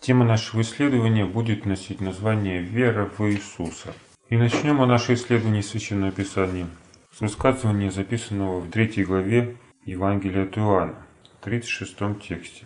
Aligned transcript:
Тема 0.00 0.24
нашего 0.24 0.62
исследования 0.62 1.26
будет 1.26 1.66
носить 1.66 2.00
название 2.00 2.62
«Вера 2.62 3.10
в 3.18 3.30
Иисуса». 3.30 3.92
И 4.30 4.36
начнем 4.38 4.76
мы 4.76 4.86
наше 4.86 5.12
исследование 5.12 5.62
Священного 5.62 6.10
Писания 6.10 6.66
с 7.12 7.20
высказывания, 7.20 7.90
записанного 7.90 8.60
в 8.60 8.70
третьей 8.70 9.04
главе 9.04 9.58
Евангелия 9.84 10.44
от 10.44 10.56
Иоанна, 10.56 11.06
в 11.38 11.44
36 11.44 11.98
тексте. 12.26 12.64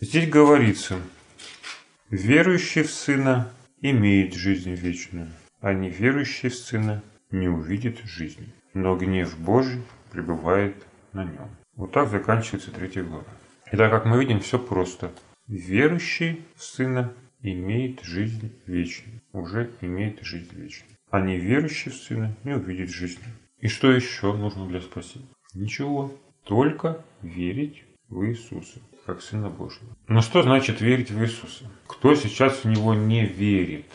Здесь 0.00 0.28
говорится 0.28 0.98
«Верующий 2.10 2.84
в 2.84 2.92
Сына 2.92 3.50
имеет 3.80 4.32
жизнь 4.32 4.72
вечную, 4.72 5.32
а 5.60 5.72
неверующий 5.72 6.50
в 6.50 6.54
Сына 6.54 7.02
не 7.32 7.48
увидит 7.48 7.98
жизни, 8.04 8.54
но 8.72 8.94
гнев 8.94 9.36
Божий 9.36 9.82
пребывает 10.12 10.76
на 11.12 11.24
нем». 11.24 11.50
Вот 11.74 11.90
так 11.90 12.08
заканчивается 12.08 12.70
третья 12.70 13.02
глава. 13.02 13.24
Итак, 13.72 13.90
как 13.90 14.04
мы 14.04 14.20
видим, 14.20 14.38
все 14.38 14.60
просто– 14.60 15.10
Верующий 15.50 16.44
в 16.54 16.62
Сына 16.62 17.12
имеет 17.42 18.04
жизнь 18.04 18.52
вечную, 18.68 19.20
уже 19.32 19.68
имеет 19.80 20.22
жизнь 20.22 20.48
вечную. 20.52 20.96
А 21.10 21.20
неверующий 21.20 21.90
в 21.90 21.96
Сына 21.96 22.36
не 22.44 22.54
увидит 22.54 22.88
жизни. 22.88 23.24
И 23.58 23.66
что 23.66 23.90
еще 23.90 24.32
нужно 24.32 24.68
для 24.68 24.80
спасения? 24.80 25.26
Ничего, 25.52 26.14
только 26.44 27.04
верить 27.20 27.82
в 28.08 28.24
Иисуса, 28.26 28.78
как 29.04 29.22
Сына 29.22 29.50
Божьего. 29.50 29.96
Но 30.06 30.20
что 30.20 30.44
значит 30.44 30.80
верить 30.80 31.10
в 31.10 31.20
Иисуса? 31.20 31.68
Кто 31.88 32.14
сейчас 32.14 32.62
в 32.62 32.66
Него 32.66 32.94
не 32.94 33.26
верит? 33.26 33.86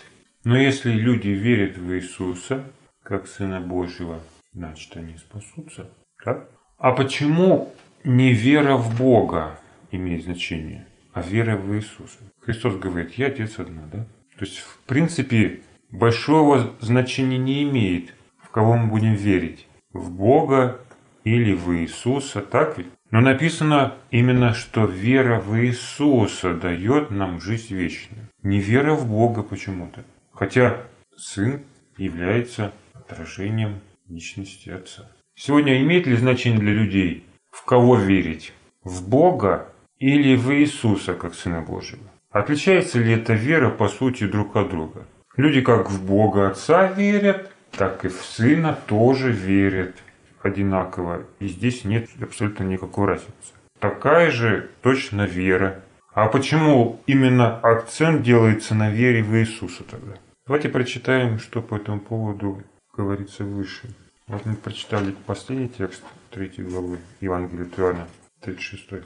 Но 0.43 0.57
если 0.57 0.91
люди 0.91 1.29
верят 1.29 1.77
в 1.77 1.89
Иисуса, 1.93 2.65
как 3.01 3.27
Сына 3.27 3.61
Божьего, 3.61 4.19
значит 4.51 4.97
они 4.97 5.15
спасутся. 5.15 5.89
Так? 6.21 6.49
А 6.77 6.91
почему 6.91 7.73
не 8.03 8.33
вера 8.33 8.75
в 8.75 8.97
Бога 8.97 9.57
имеет 9.91 10.25
значение? 10.25 10.85
А 11.15 11.21
вера 11.21 11.55
в 11.55 11.73
Иисуса. 11.73 12.19
Христос 12.41 12.75
говорит, 12.75 13.13
я 13.13 13.27
Отец 13.27 13.57
одна, 13.57 13.83
да? 13.91 14.03
То 14.37 14.43
есть, 14.43 14.57
в 14.57 14.79
принципе, 14.85 15.61
большого 15.89 16.75
значения 16.81 17.37
не 17.37 17.63
имеет, 17.63 18.13
в 18.43 18.49
кого 18.49 18.75
мы 18.75 18.89
будем 18.89 19.13
верить. 19.13 19.65
В 19.93 20.11
Бога 20.11 20.81
или 21.23 21.53
в 21.53 21.73
Иисуса, 21.73 22.41
так 22.41 22.77
ведь? 22.77 22.87
Но 23.11 23.21
написано 23.21 23.95
именно, 24.11 24.53
что 24.53 24.83
вера 24.83 25.39
в 25.39 25.57
Иисуса 25.57 26.53
дает 26.53 27.11
нам 27.11 27.39
жизнь 27.39 27.73
вечную. 27.73 28.27
Не 28.43 28.59
вера 28.59 28.93
в 28.93 29.09
Бога 29.09 29.41
почему-то. 29.41 30.03
Хотя 30.33 30.81
Сын 31.15 31.63
является 31.97 32.73
отражением 32.93 33.79
личности 34.09 34.69
Отца. 34.69 35.09
Сегодня 35.33 35.81
имеет 35.81 36.07
ли 36.07 36.17
значение 36.17 36.59
для 36.59 36.73
людей, 36.73 37.23
в 37.51 37.63
кого 37.63 37.95
верить? 37.95 38.51
В 38.83 39.07
Бога 39.07 39.69
или 39.99 40.35
в 40.35 40.51
Иисуса 40.53 41.13
как 41.13 41.35
Сына 41.35 41.61
Божьего. 41.61 42.03
Отличается 42.31 42.99
ли 42.99 43.13
эта 43.13 43.33
вера 43.33 43.69
по 43.69 43.87
сути 43.87 44.27
друг 44.27 44.55
от 44.55 44.69
друга? 44.69 45.05
Люди 45.37 45.61
как 45.61 45.89
в 45.89 46.05
Бога 46.05 46.49
Отца 46.49 46.87
верят, 46.87 47.51
так 47.71 48.05
и 48.05 48.09
в 48.09 48.21
Сына 48.21 48.77
тоже 48.87 49.31
верят 49.31 49.95
одинаково. 50.41 51.25
И 51.39 51.47
здесь 51.47 51.83
нет 51.83 52.09
абсолютно 52.21 52.63
никакой 52.63 53.07
разницы. 53.07 53.53
Такая 53.79 54.31
же 54.31 54.69
точно 54.81 55.25
вера. 55.25 55.83
А 56.13 56.27
почему 56.27 57.01
именно 57.07 57.57
акцент 57.59 58.21
делается 58.21 58.73
на 58.75 58.89
вере 58.89 59.21
в 59.21 59.35
Иисуса 59.35 59.83
тогда? 59.83 60.13
Давайте 60.47 60.69
прочитаем, 60.69 61.39
что 61.39 61.61
по 61.61 61.75
этому 61.75 61.99
поводу 61.99 62.63
говорится 62.95 63.43
выше. 63.43 63.93
Вот 64.27 64.45
мы 64.45 64.55
прочитали 64.55 65.13
последний 65.25 65.67
текст 65.67 66.03
третьей 66.31 66.63
главы 66.63 66.99
Евангелия 67.19 67.67
Иоанна, 67.77 68.07
36. 68.41 69.03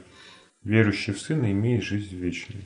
Верующий 0.62 1.14
в 1.14 1.20
Сына 1.20 1.50
имеет 1.52 1.82
жизнь 1.82 2.16
вечную, 2.16 2.64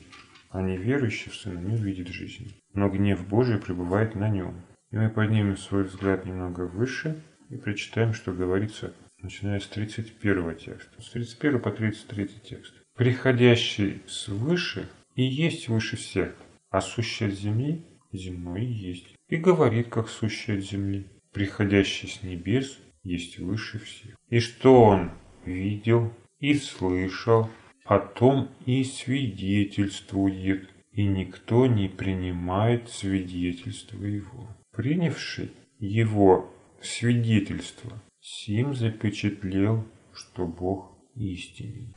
а 0.49 0.61
неверующий 0.61 1.29
в 1.29 1.35
Сына 1.35 1.59
не 1.59 1.75
увидит 1.75 2.09
жизни. 2.09 2.51
Но 2.73 2.89
гнев 2.89 3.25
Божий 3.27 3.57
пребывает 3.57 4.15
на 4.15 4.29
нем. 4.29 4.61
И 4.91 4.97
мы 4.97 5.09
поднимем 5.09 5.57
свой 5.57 5.83
взгляд 5.83 6.25
немного 6.25 6.67
выше 6.67 7.21
и 7.49 7.55
прочитаем, 7.55 8.13
что 8.13 8.33
говорится, 8.33 8.93
начиная 9.21 9.59
с 9.59 9.67
31 9.67 10.55
текста. 10.55 11.01
С 11.01 11.09
31 11.11 11.59
по 11.61 11.71
33 11.71 12.27
текст. 12.43 12.73
«Приходящий 12.95 14.01
свыше 14.07 14.87
и 15.15 15.23
есть 15.23 15.69
выше 15.69 15.95
всех, 15.95 16.35
а 16.69 16.81
сущий 16.81 17.31
земли 17.31 17.85
земной 18.11 18.65
есть. 18.65 19.15
И 19.29 19.37
говорит, 19.37 19.89
как 19.89 20.09
сущий 20.09 20.59
земли. 20.59 21.05
Приходящий 21.31 22.07
с 22.07 22.23
небес 22.23 22.77
есть 23.03 23.39
выше 23.39 23.79
всех. 23.79 24.15
И 24.29 24.39
что 24.39 24.81
он 24.83 25.11
видел 25.45 26.13
и 26.39 26.53
слышал, 26.55 27.49
о 27.85 27.99
том 27.99 28.49
и 28.65 28.83
свидетельствует, 28.83 30.69
и 30.91 31.05
никто 31.05 31.67
не 31.67 31.87
принимает 31.87 32.89
свидетельство 32.89 34.03
его. 34.03 34.47
Принявший 34.71 35.51
его 35.79 36.51
свидетельство, 36.81 37.91
сим 38.19 38.73
запечатлел, 38.73 39.85
что 40.13 40.45
Бог 40.45 40.91
истинен. 41.15 41.95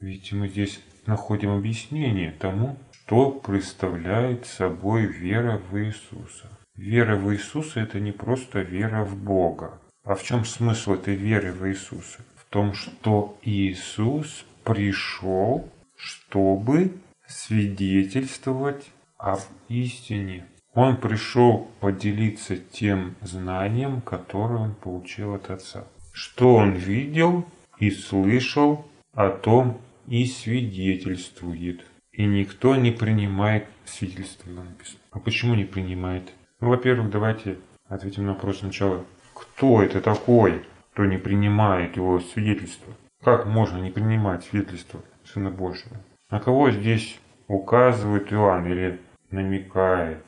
Ведь 0.00 0.32
мы 0.32 0.48
здесь 0.48 0.80
находим 1.06 1.50
объяснение 1.50 2.32
тому, 2.32 2.78
что 2.92 3.30
представляет 3.30 4.46
собой 4.46 5.06
вера 5.06 5.58
в 5.70 5.78
Иисуса. 5.78 6.50
Вера 6.76 7.16
в 7.16 7.32
Иисуса– 7.32 7.80
это 7.80 8.00
не 8.00 8.12
просто 8.12 8.60
вера 8.60 9.04
в 9.04 9.16
Бога. 9.16 9.80
А 10.04 10.14
в 10.14 10.22
чем 10.22 10.44
смысл 10.44 10.94
этой 10.94 11.14
веры 11.14 11.52
в 11.52 11.66
Иисуса? 11.68 12.20
В 12.36 12.44
том, 12.50 12.74
что 12.74 13.38
Иисус 13.42 14.44
пришел, 14.66 15.70
чтобы 15.96 16.92
свидетельствовать 17.26 18.90
об 19.16 19.38
истине. 19.68 20.44
Он 20.74 20.96
пришел 20.98 21.70
поделиться 21.80 22.56
тем 22.56 23.14
знанием, 23.22 24.02
которое 24.02 24.58
он 24.58 24.74
получил 24.74 25.34
от 25.34 25.50
Отца. 25.50 25.84
Что 26.12 26.56
он 26.56 26.72
видел 26.72 27.46
и 27.78 27.90
слышал, 27.90 28.84
о 29.14 29.30
том 29.30 29.80
и 30.06 30.26
свидетельствует. 30.26 31.82
И 32.12 32.24
никто 32.24 32.76
не 32.76 32.90
принимает 32.90 33.66
свидетельство 33.86 34.50
написано. 34.50 34.98
А 35.12 35.18
почему 35.20 35.54
не 35.54 35.64
принимает? 35.64 36.30
Ну, 36.60 36.68
во-первых, 36.68 37.10
давайте 37.10 37.58
ответим 37.88 38.26
на 38.26 38.32
вопрос 38.34 38.58
сначала. 38.58 39.04
Кто 39.32 39.82
это 39.82 40.00
такой, 40.00 40.62
кто 40.92 41.04
не 41.04 41.18
принимает 41.18 41.96
его 41.96 42.20
свидетельство? 42.20 42.92
Как 43.26 43.44
можно 43.44 43.78
не 43.78 43.90
принимать 43.90 44.44
свидетельство 44.44 45.00
Сына 45.24 45.50
Божьего? 45.50 45.96
На 46.30 46.38
кого 46.38 46.70
здесь 46.70 47.18
указывает 47.48 48.32
Иоанн 48.32 48.68
или 48.68 49.00
намекает? 49.32 50.18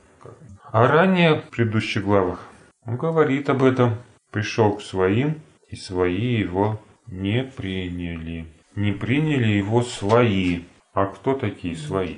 А 0.73 0.89
ранее 0.89 1.37
в 1.37 1.45
предыдущих 1.45 2.03
главах 2.03 2.49
он 2.85 2.97
говорит 2.97 3.51
об 3.51 3.63
этом. 3.63 3.99
Пришел 4.33 4.73
к 4.73 4.83
своим, 4.83 5.37
и 5.69 5.77
свои 5.77 6.41
его 6.41 6.81
не 7.07 7.45
приняли. 7.45 8.47
Не 8.75 8.91
приняли 8.91 9.47
его 9.47 9.83
свои. 9.83 10.63
А 10.93 11.07
кто 11.07 11.35
такие 11.35 11.77
свои? 11.77 12.17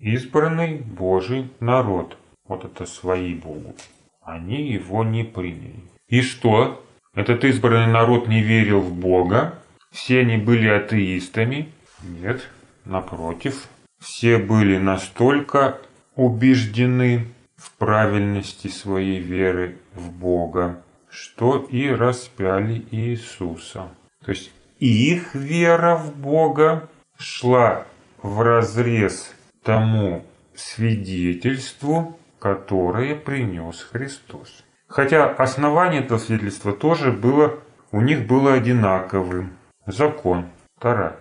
Избранный 0.00 0.78
Божий 0.78 1.52
народ. 1.60 2.18
Вот 2.48 2.64
это 2.64 2.84
свои 2.86 3.36
Богу. 3.36 3.76
Они 4.22 4.72
его 4.72 5.04
не 5.04 5.22
приняли. 5.22 5.84
И 6.08 6.20
что? 6.20 6.84
Этот 7.14 7.44
избранный 7.44 7.92
народ 7.92 8.26
не 8.26 8.42
верил 8.42 8.80
в 8.80 8.92
Бога, 8.92 9.60
все 9.94 10.20
они 10.20 10.38
были 10.38 10.66
атеистами? 10.66 11.72
Нет, 12.02 12.50
напротив. 12.84 13.68
Все 14.00 14.38
были 14.38 14.76
настолько 14.76 15.78
убеждены 16.16 17.28
в 17.56 17.70
правильности 17.78 18.66
своей 18.66 19.20
веры 19.20 19.78
в 19.94 20.10
Бога, 20.10 20.82
что 21.08 21.58
и 21.70 21.88
распяли 21.88 22.84
Иисуса. 22.90 23.88
То 24.24 24.32
есть 24.32 24.50
их 24.80 25.36
вера 25.36 25.94
в 25.94 26.16
Бога 26.16 26.88
шла 27.16 27.86
в 28.20 28.42
разрез 28.42 29.32
тому 29.62 30.26
свидетельству, 30.56 32.18
которое 32.40 33.14
принес 33.14 33.86
Христос. 33.92 34.64
Хотя 34.88 35.30
основание 35.30 36.02
этого 36.02 36.18
свидетельства 36.18 36.72
тоже 36.72 37.12
было, 37.12 37.60
у 37.92 38.00
них 38.00 38.26
было 38.26 38.54
одинаковым 38.54 39.52
закон, 39.86 40.46
Тара. 40.80 41.16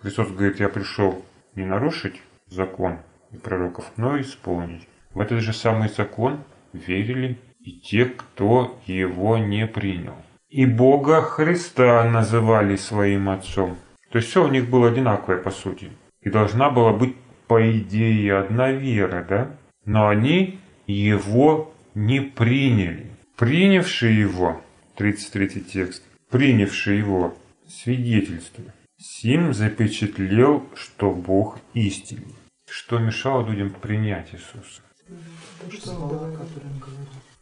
Христос 0.00 0.28
говорит, 0.28 0.60
я 0.60 0.68
пришел 0.68 1.24
не 1.54 1.64
нарушить 1.64 2.20
закон 2.46 2.98
и 3.32 3.36
пророков, 3.36 3.90
но 3.96 4.20
исполнить. 4.20 4.86
В 5.12 5.20
этот 5.20 5.40
же 5.40 5.52
самый 5.52 5.88
закон 5.88 6.38
верили 6.72 7.38
и 7.60 7.72
те, 7.80 8.06
кто 8.06 8.78
его 8.86 9.38
не 9.38 9.66
принял. 9.66 10.14
И 10.48 10.64
Бога 10.64 11.20
Христа 11.20 12.04
называли 12.04 12.76
своим 12.76 13.28
отцом. 13.28 13.76
То 14.10 14.18
есть 14.18 14.30
все 14.30 14.44
у 14.44 14.48
них 14.48 14.70
было 14.70 14.88
одинаковое 14.88 15.38
по 15.38 15.50
сути. 15.50 15.90
И 16.22 16.30
должна 16.30 16.70
была 16.70 16.92
быть 16.92 17.16
по 17.46 17.70
идее 17.70 18.38
одна 18.38 18.70
вера, 18.70 19.26
да? 19.28 19.50
Но 19.84 20.08
они 20.08 20.58
его 20.86 21.72
не 21.94 22.20
приняли. 22.20 23.06
Принявшие 23.36 24.20
его, 24.20 24.60
33 24.96 25.60
текст, 25.62 26.02
принявшие 26.30 26.98
его 26.98 27.34
свидетельство. 27.68 28.64
Сим 28.96 29.54
запечатлел, 29.54 30.66
что 30.74 31.12
Бог 31.12 31.58
истинный. 31.74 32.34
Что 32.68 32.98
мешало 32.98 33.48
людям 33.48 33.70
принять 33.70 34.34
Иисуса? 34.34 34.82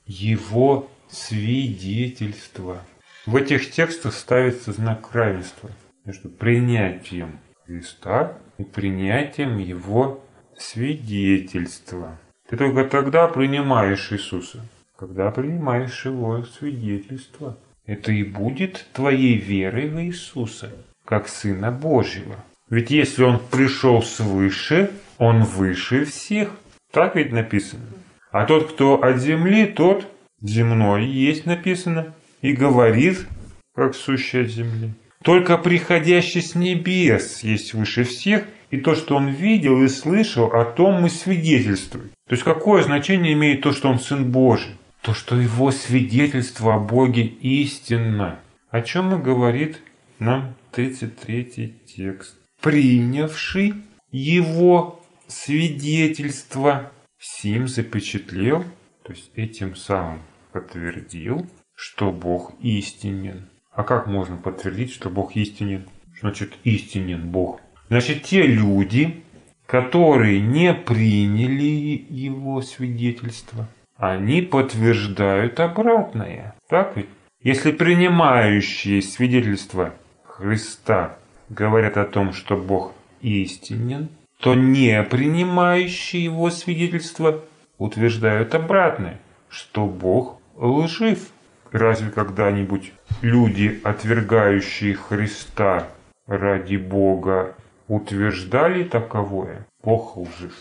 Его 0.06 0.88
свидетельство. 1.08 2.82
В 3.25 3.37
этих 3.37 3.70
текстах 3.70 4.14
ставится 4.14 4.73
знак 4.73 5.12
равенства 5.12 5.70
между 6.05 6.28
принятием 6.28 7.40
Христа 7.64 8.38
и 8.58 8.64
принятием 8.64 9.58
Его 9.58 10.25
свидетельства. 10.56 12.19
Ты 12.49 12.56
только 12.56 12.84
тогда 12.84 13.26
принимаешь 13.26 14.12
Иисуса, 14.12 14.64
когда 14.96 15.31
принимаешь 15.31 16.05
Его 16.05 16.44
свидетельство. 16.44 17.58
Это 17.86 18.10
и 18.10 18.24
будет 18.24 18.86
твоей 18.92 19.36
верой 19.36 19.88
в 19.88 20.00
Иисуса, 20.02 20.72
как 21.04 21.28
Сына 21.28 21.70
Божьего. 21.70 22.44
Ведь 22.68 22.90
если 22.90 23.22
Он 23.22 23.38
пришел 23.38 24.02
свыше, 24.02 24.90
Он 25.18 25.44
выше 25.44 26.04
всех. 26.04 26.50
Так 26.92 27.14
ведь 27.14 27.32
написано. 27.32 27.86
А 28.32 28.44
тот, 28.44 28.72
кто 28.72 29.02
от 29.02 29.18
земли, 29.18 29.66
тот 29.66 30.06
земной 30.42 31.06
есть 31.06 31.46
написано. 31.46 32.14
И 32.42 32.52
говорит, 32.52 33.26
как 33.74 33.94
сущий 33.94 34.42
от 34.42 34.48
земли. 34.48 34.90
Только 35.22 35.56
приходящий 35.56 36.42
с 36.42 36.54
небес 36.54 37.42
есть 37.42 37.72
выше 37.74 38.04
всех, 38.04 38.44
и 38.70 38.78
то, 38.78 38.94
что 38.94 39.16
он 39.16 39.28
видел 39.28 39.82
и 39.82 39.88
слышал, 39.88 40.46
о 40.46 40.64
том 40.64 41.02
мы 41.02 41.08
свидетельствуем. 41.08 42.10
То 42.28 42.32
есть 42.32 42.42
какое 42.42 42.82
значение 42.82 43.32
имеет 43.32 43.62
то, 43.62 43.72
что 43.72 43.88
он 43.88 44.00
Сын 44.00 44.30
Божий? 44.30 44.72
То, 45.06 45.14
что 45.14 45.36
его 45.40 45.70
свидетельство 45.70 46.74
о 46.74 46.78
Боге 46.80 47.22
истинно. 47.22 48.40
О 48.70 48.82
чем 48.82 49.14
и 49.14 49.22
говорит 49.22 49.80
нам 50.18 50.56
33 50.72 51.74
текст. 51.86 52.34
Принявший 52.60 53.74
его 54.10 55.00
свидетельство, 55.28 56.90
сим 57.20 57.68
запечатлел, 57.68 58.64
то 59.04 59.12
есть 59.12 59.30
этим 59.36 59.76
самым 59.76 60.22
подтвердил, 60.52 61.46
что 61.76 62.10
Бог 62.10 62.54
истинен. 62.60 63.48
А 63.70 63.84
как 63.84 64.08
можно 64.08 64.36
подтвердить, 64.36 64.92
что 64.92 65.08
Бог 65.08 65.36
истинен? 65.36 65.88
Значит, 66.20 66.54
истинен 66.64 67.30
Бог. 67.30 67.60
Значит, 67.90 68.24
те 68.24 68.44
люди, 68.44 69.22
которые 69.66 70.40
не 70.40 70.74
приняли 70.74 72.04
его 72.10 72.60
свидетельство, 72.60 73.68
они 73.96 74.43
подтверждают 74.43 75.60
обратное. 75.60 76.54
Так 76.69 76.96
ведь? 76.96 77.08
Если 77.40 77.70
принимающие 77.70 79.02
свидетельство 79.02 79.94
Христа 80.25 81.16
говорят 81.48 81.96
о 81.96 82.04
том, 82.04 82.32
что 82.32 82.56
Бог 82.56 82.93
истинен, 83.20 84.08
то 84.40 84.54
не 84.54 85.02
принимающие 85.02 86.25
его 86.25 86.50
свидетельство 86.50 87.44
утверждают 87.78 88.54
обратное, 88.54 89.20
что 89.48 89.87
Бог 89.87 90.40
лжив. 90.56 91.31
Разве 91.72 92.10
когда-нибудь 92.10 92.92
люди, 93.22 93.81
отвергающие 93.82 94.94
Христа 94.94 95.88
ради 96.26 96.76
Бога, 96.76 97.54
утверждали 97.88 98.84
таковое? 98.84 99.66
Бог 99.82 100.16
лжив. 100.16 100.54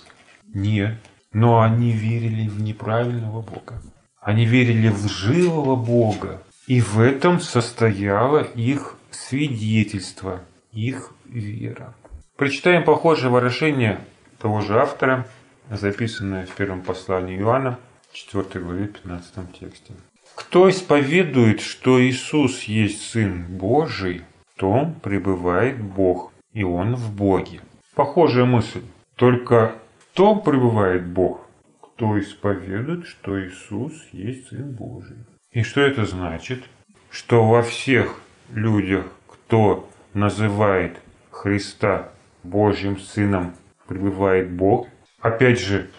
Нет. 0.54 0.98
Но 1.36 1.60
они 1.60 1.92
верили 1.92 2.48
в 2.48 2.62
неправильного 2.62 3.42
Бога. 3.42 3.82
Они 4.22 4.46
верили 4.46 4.88
в 4.88 5.04
лживого 5.04 5.76
Бога. 5.76 6.42
И 6.66 6.80
в 6.80 7.02
этом 7.02 7.42
состояло 7.42 8.42
их 8.42 8.96
свидетельство, 9.12 10.40
их 10.72 11.12
вера. 11.26 11.94
Прочитаем 12.38 12.86
похожее 12.86 13.32
выражение 13.32 14.00
того 14.40 14.62
же 14.62 14.80
автора, 14.80 15.28
записанное 15.70 16.46
в 16.46 16.52
первом 16.52 16.82
послании 16.82 17.38
Иоанна, 17.38 17.80
4 18.14 18.64
главе 18.64 18.88
15 18.88 19.60
тексте. 19.60 19.94
Кто 20.36 20.70
исповедует, 20.70 21.60
что 21.60 22.02
Иисус 22.02 22.64
есть 22.64 23.02
Сын 23.12 23.44
Божий, 23.50 24.22
том 24.56 24.94
пребывает 25.04 25.84
Бог, 25.84 26.32
и 26.54 26.64
Он 26.64 26.96
в 26.96 27.14
Боге. 27.14 27.60
Похожая 27.94 28.46
мысль. 28.46 28.84
Только 29.18 29.76
том 30.16 30.42
пребывает 30.42 31.06
Бог, 31.06 31.42
кто 31.82 32.18
исповедует, 32.20 33.06
что 33.06 33.40
Иисус 33.40 33.94
есть 34.14 34.48
Сын 34.48 34.72
Божий. 34.72 35.18
И 35.52 35.62
что 35.62 35.82
это 35.82 36.06
значит? 36.06 36.64
Что 37.12 37.46
во 37.46 37.62
всех 37.62 38.20
людях, 38.50 39.06
кто 39.28 39.90
называет 40.14 40.98
Христа 41.32 42.12
Божьим 42.44 42.98
Сыном, 42.98 43.56
пребывает 43.88 44.52
Бог. 44.52 44.88
Опять 45.20 45.60
же, 45.60 45.90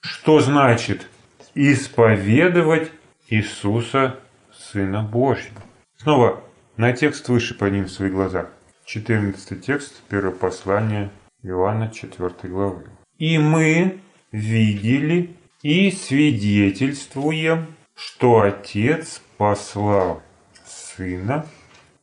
что 0.00 0.38
значит 0.40 1.08
исповедовать 1.54 2.92
Иисуса, 3.28 4.20
Сына 4.52 5.02
Божьего. 5.02 5.60
Снова 5.96 6.40
на 6.76 6.92
текст 6.92 7.28
выше 7.28 7.58
подним 7.58 7.88
свои 7.88 8.10
глаза. 8.10 8.50
14 8.84 9.64
текст, 9.64 10.00
первое 10.08 10.30
послание 10.30 11.10
Иоанна 11.42 11.90
4 11.90 12.30
главы. 12.44 12.84
«И 13.18 13.38
мы 13.38 14.00
видели 14.32 15.30
и 15.62 15.90
свидетельствуем, 15.90 17.74
что 17.94 18.40
Отец 18.40 19.22
послал 19.36 20.22
Сына 20.64 21.46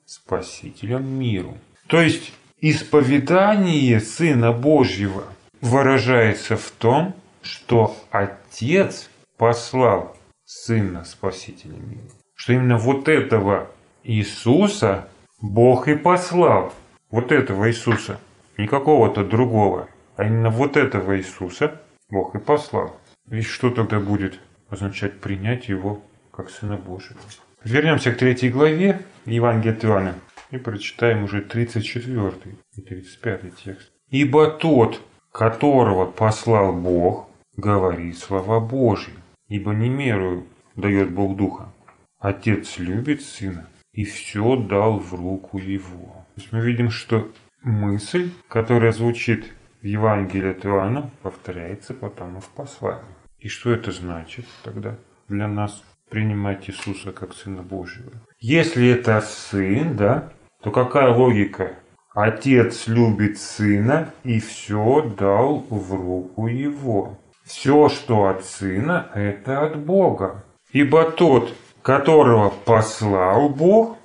Спасителем 0.05 1.05
миру». 1.19 1.57
То 1.87 2.01
есть 2.01 2.33
исповедание 2.59 3.99
Сына 3.99 4.51
Божьего 4.53 5.25
выражается 5.59 6.57
в 6.57 6.71
том, 6.71 7.15
что 7.41 7.95
Отец 8.11 9.09
послал 9.37 10.15
Сына 10.45 11.03
Спасителя 11.03 11.77
мира. 11.77 12.09
Что 12.35 12.53
именно 12.53 12.77
вот 12.77 13.07
этого 13.07 13.69
Иисуса 14.03 15.07
Бог 15.41 15.87
и 15.87 15.95
послал. 15.95 16.73
Вот 17.09 17.31
этого 17.31 17.69
Иисуса. 17.69 18.19
Не 18.57 18.67
какого-то 18.67 19.23
другого. 19.23 19.89
А 20.21 20.25
именно 20.25 20.51
вот 20.51 20.77
этого 20.77 21.17
Иисуса 21.17 21.81
Бог 22.11 22.35
и 22.35 22.37
послал. 22.37 22.95
Ведь 23.25 23.47
что 23.47 23.71
тогда 23.71 23.99
будет 23.99 24.39
означать 24.69 25.19
принять 25.19 25.67
его 25.67 26.03
как 26.31 26.51
Сына 26.51 26.77
Божьего? 26.77 27.17
Вернемся 27.63 28.11
к 28.11 28.17
третьей 28.17 28.51
главе 28.51 29.01
Евангелия 29.25 29.75
от 29.75 29.83
Иоанна 29.83 30.15
и 30.51 30.57
прочитаем 30.57 31.23
уже 31.23 31.41
34 31.41 32.33
и 32.75 32.81
35 32.81 33.55
текст. 33.55 33.91
«Ибо 34.11 34.51
тот, 34.51 35.01
которого 35.31 36.05
послал 36.05 36.71
Бог, 36.71 37.27
говорит 37.57 38.15
слова 38.19 38.59
Божьи, 38.59 39.15
ибо 39.47 39.73
не 39.73 39.89
меру 39.89 40.45
дает 40.75 41.09
Бог 41.09 41.35
Духа. 41.35 41.73
Отец 42.19 42.77
любит 42.77 43.23
Сына 43.23 43.67
и 43.91 44.03
все 44.03 44.55
дал 44.55 44.99
в 44.99 45.15
руку 45.15 45.57
Его. 45.57 46.27
То 46.35 46.41
есть 46.41 46.51
мы 46.51 46.61
видим, 46.61 46.91
что 46.91 47.27
мысль, 47.63 48.29
которая 48.49 48.91
звучит 48.91 49.51
в 49.81 49.85
Евангелии 49.85 50.51
от 50.51 50.65
Иоанна, 50.65 51.09
повторяется 51.23 51.93
потом 51.93 52.37
и 52.37 52.41
в 52.41 52.49
послании. 52.49 53.03
И 53.39 53.47
что 53.47 53.71
это 53.71 53.91
значит 53.91 54.45
тогда 54.63 54.95
для 55.27 55.47
нас 55.47 55.83
принимать 56.09 56.69
Иисуса 56.69 57.11
как 57.11 57.33
Сына 57.33 57.63
Божьего? 57.63 58.11
Если 58.39 58.89
это 58.89 59.19
Сын, 59.21 59.95
да, 59.95 60.31
то 60.61 60.71
какая 60.71 61.09
логика? 61.13 61.75
Отец 62.13 62.87
любит 62.87 63.39
Сына 63.39 64.13
и 64.23 64.39
все 64.39 65.13
дал 65.17 65.65
в 65.69 65.93
руку 65.93 66.47
Его. 66.47 67.17
Все, 67.43 67.89
что 67.89 68.27
от 68.27 68.45
Сына, 68.45 69.09
это 69.15 69.65
от 69.65 69.79
Бога. 69.79 70.43
Ибо 70.71 71.09
тот, 71.09 71.53
которого 71.81 72.49
послал 72.49 73.49
Бог, 73.49 73.97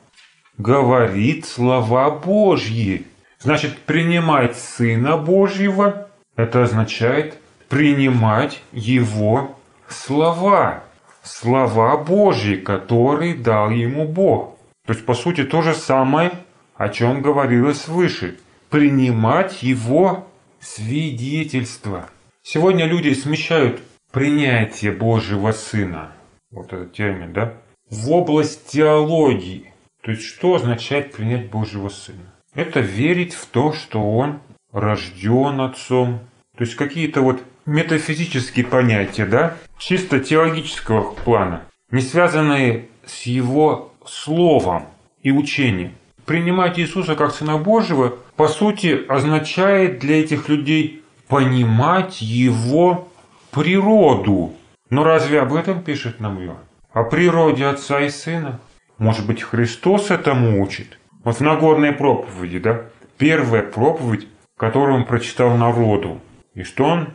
говорит 0.57 1.45
слова 1.45 2.11
Божьи. 2.11 3.07
Значит, 3.47 3.79
принимать 3.79 4.57
Сына 4.57 5.17
Божьего, 5.17 6.09
это 6.35 6.65
означает 6.65 7.39
принимать 7.69 8.61
Его 8.73 9.57
слова. 9.87 10.83
Слова 11.23 11.97
Божьи, 11.97 12.57
которые 12.57 13.37
дал 13.37 13.71
ему 13.71 14.09
Бог. 14.09 14.59
То 14.85 14.95
есть, 14.95 15.07
по 15.07 15.15
сути, 15.15 15.45
то 15.45 15.63
же 15.63 15.75
самое, 15.75 16.33
о 16.75 16.89
чем 16.89 17.23
говорилось 17.23 17.87
выше. 17.87 18.37
Принимать 18.69 19.63
Его 19.63 20.27
свидетельство. 20.59 22.11
Сегодня 22.43 22.85
люди 22.87 23.13
смещают 23.13 23.81
принятие 24.11 24.91
Божьего 24.91 25.53
Сына, 25.53 26.11
вот 26.51 26.73
этот 26.73 26.95
термин, 26.95 27.33
да, 27.33 27.55
в 27.91 28.11
область 28.11 28.67
теологии. 28.67 29.73
То 30.03 30.11
есть, 30.11 30.25
что 30.25 30.57
означает 30.57 31.13
принять 31.13 31.49
Божьего 31.49 31.89
Сына? 31.91 32.33
Это 32.57 32.81
верить 32.81 33.35
в 33.35 33.47
то, 33.47 33.75
что 33.75 34.03
Он 34.03 34.41
рожден 34.73 35.61
Отцом. 35.61 36.21
То 36.57 36.65
есть, 36.65 36.75
какие-то 36.75 37.21
вот 37.21 37.43
метафизические 37.67 38.65
понятия, 38.65 39.27
да, 39.27 39.57
чисто 39.79 40.21
теологического 40.21 41.13
плана, 41.13 41.63
не 41.91 42.01
связанные 42.01 42.89
с 43.05 43.23
Его 43.25 43.93
Словом 44.07 44.87
и 45.23 45.31
учением. 45.33 45.93
Принимать 46.25 46.79
Иисуса 46.79 47.15
как 47.15 47.35
Сына 47.35 47.59
Божьего, 47.59 48.17
по 48.37 48.49
сути, 48.49 49.05
означает 49.07 49.99
для 49.99 50.21
этих 50.21 50.49
людей 50.49 51.03
понимать 51.29 52.23
его 52.23 53.09
природу. 53.51 54.55
Но 54.89 55.05
разве 55.05 55.41
об 55.41 55.53
этом 55.53 55.83
пишет 55.83 56.21
нам 56.21 56.43
Иоанн? 56.43 56.59
О 56.93 57.05
природе 57.05 57.67
Отца 57.67 58.01
и 58.01 58.09
Сына? 58.09 58.61
Может 58.99 59.27
быть, 59.27 59.43
Христос 59.43 60.11
этому 60.11 60.63
учит? 60.63 60.99
Вот 61.27 61.39
в 61.39 61.41
Нагорной 61.41 61.91
проповеди, 61.91 62.61
да? 62.61 62.83
Первая 63.19 63.65
проповедь, 63.65 64.29
которую 64.57 64.99
он 64.99 65.05
прочитал 65.07 65.57
народу. 65.57 66.21
И 66.55 66.63
что 66.63 66.85
он 66.85 67.09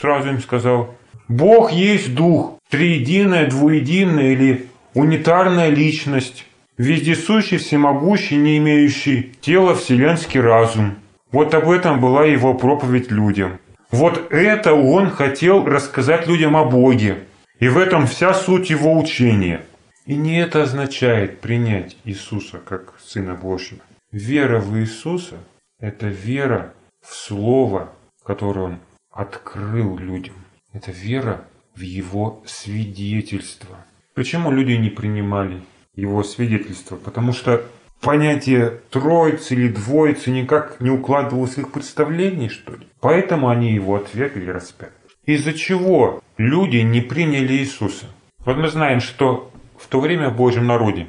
сразу 0.00 0.30
им 0.30 0.40
сказал? 0.40 0.94
Бог 1.28 1.70
есть 1.70 2.14
Дух, 2.14 2.54
триединая, 2.70 3.46
двуединая 3.46 4.32
или 4.32 4.68
унитарная 4.94 5.68
личность, 5.68 6.46
вездесущий, 6.78 7.58
всемогущий, 7.58 8.36
не 8.36 8.56
имеющий 8.56 9.34
тела 9.42 9.74
вселенский 9.74 10.40
разум. 10.40 10.94
Вот 11.30 11.52
об 11.52 11.68
этом 11.68 12.00
была 12.00 12.24
его 12.24 12.54
проповедь 12.54 13.10
людям. 13.10 13.58
Вот 13.90 14.32
это 14.32 14.72
он 14.72 15.10
хотел 15.10 15.66
рассказать 15.66 16.26
людям 16.26 16.56
о 16.56 16.64
Боге. 16.64 17.18
И 17.60 17.68
в 17.68 17.76
этом 17.76 18.06
вся 18.06 18.32
суть 18.32 18.70
его 18.70 18.98
учения. 18.98 19.60
И 20.08 20.16
не 20.16 20.40
это 20.40 20.62
означает 20.62 21.40
принять 21.40 21.98
Иисуса 22.04 22.60
как 22.64 22.94
Сына 22.98 23.34
Божьего. 23.34 23.82
Вера 24.10 24.58
в 24.58 24.74
Иисуса– 24.78 25.36
это 25.78 26.06
вера 26.06 26.72
в 27.06 27.14
Слово, 27.14 27.92
которое 28.24 28.60
Он 28.64 28.78
открыл 29.10 29.98
людям. 29.98 30.32
Это 30.72 30.92
вера 30.92 31.44
в 31.76 31.82
Его 31.82 32.42
свидетельство. 32.46 33.76
Почему 34.14 34.50
люди 34.50 34.72
не 34.72 34.88
принимали 34.88 35.60
Его 35.94 36.22
свидетельство? 36.22 36.96
Потому 36.96 37.34
что 37.34 37.66
понятие 38.00 38.80
троицы 38.88 39.52
или 39.56 39.68
двоицы 39.68 40.30
никак 40.30 40.80
не 40.80 40.88
укладывалось 40.88 41.56
в 41.56 41.58
их 41.58 41.70
представлении, 41.70 42.48
что 42.48 42.72
ли? 42.72 42.88
Поэтому 43.00 43.50
они 43.50 43.74
его 43.74 43.96
отвергли 43.96 44.46
и 44.46 44.50
распяли. 44.50 44.92
Из-за 45.26 45.52
чего 45.52 46.22
люди 46.38 46.78
не 46.78 47.02
приняли 47.02 47.52
Иисуса? 47.52 48.06
Вот 48.46 48.56
мы 48.56 48.68
знаем, 48.68 49.00
что 49.00 49.52
в 49.78 49.86
то 49.86 50.00
время 50.00 50.30
в 50.30 50.36
Божьем 50.36 50.66
народе 50.66 51.06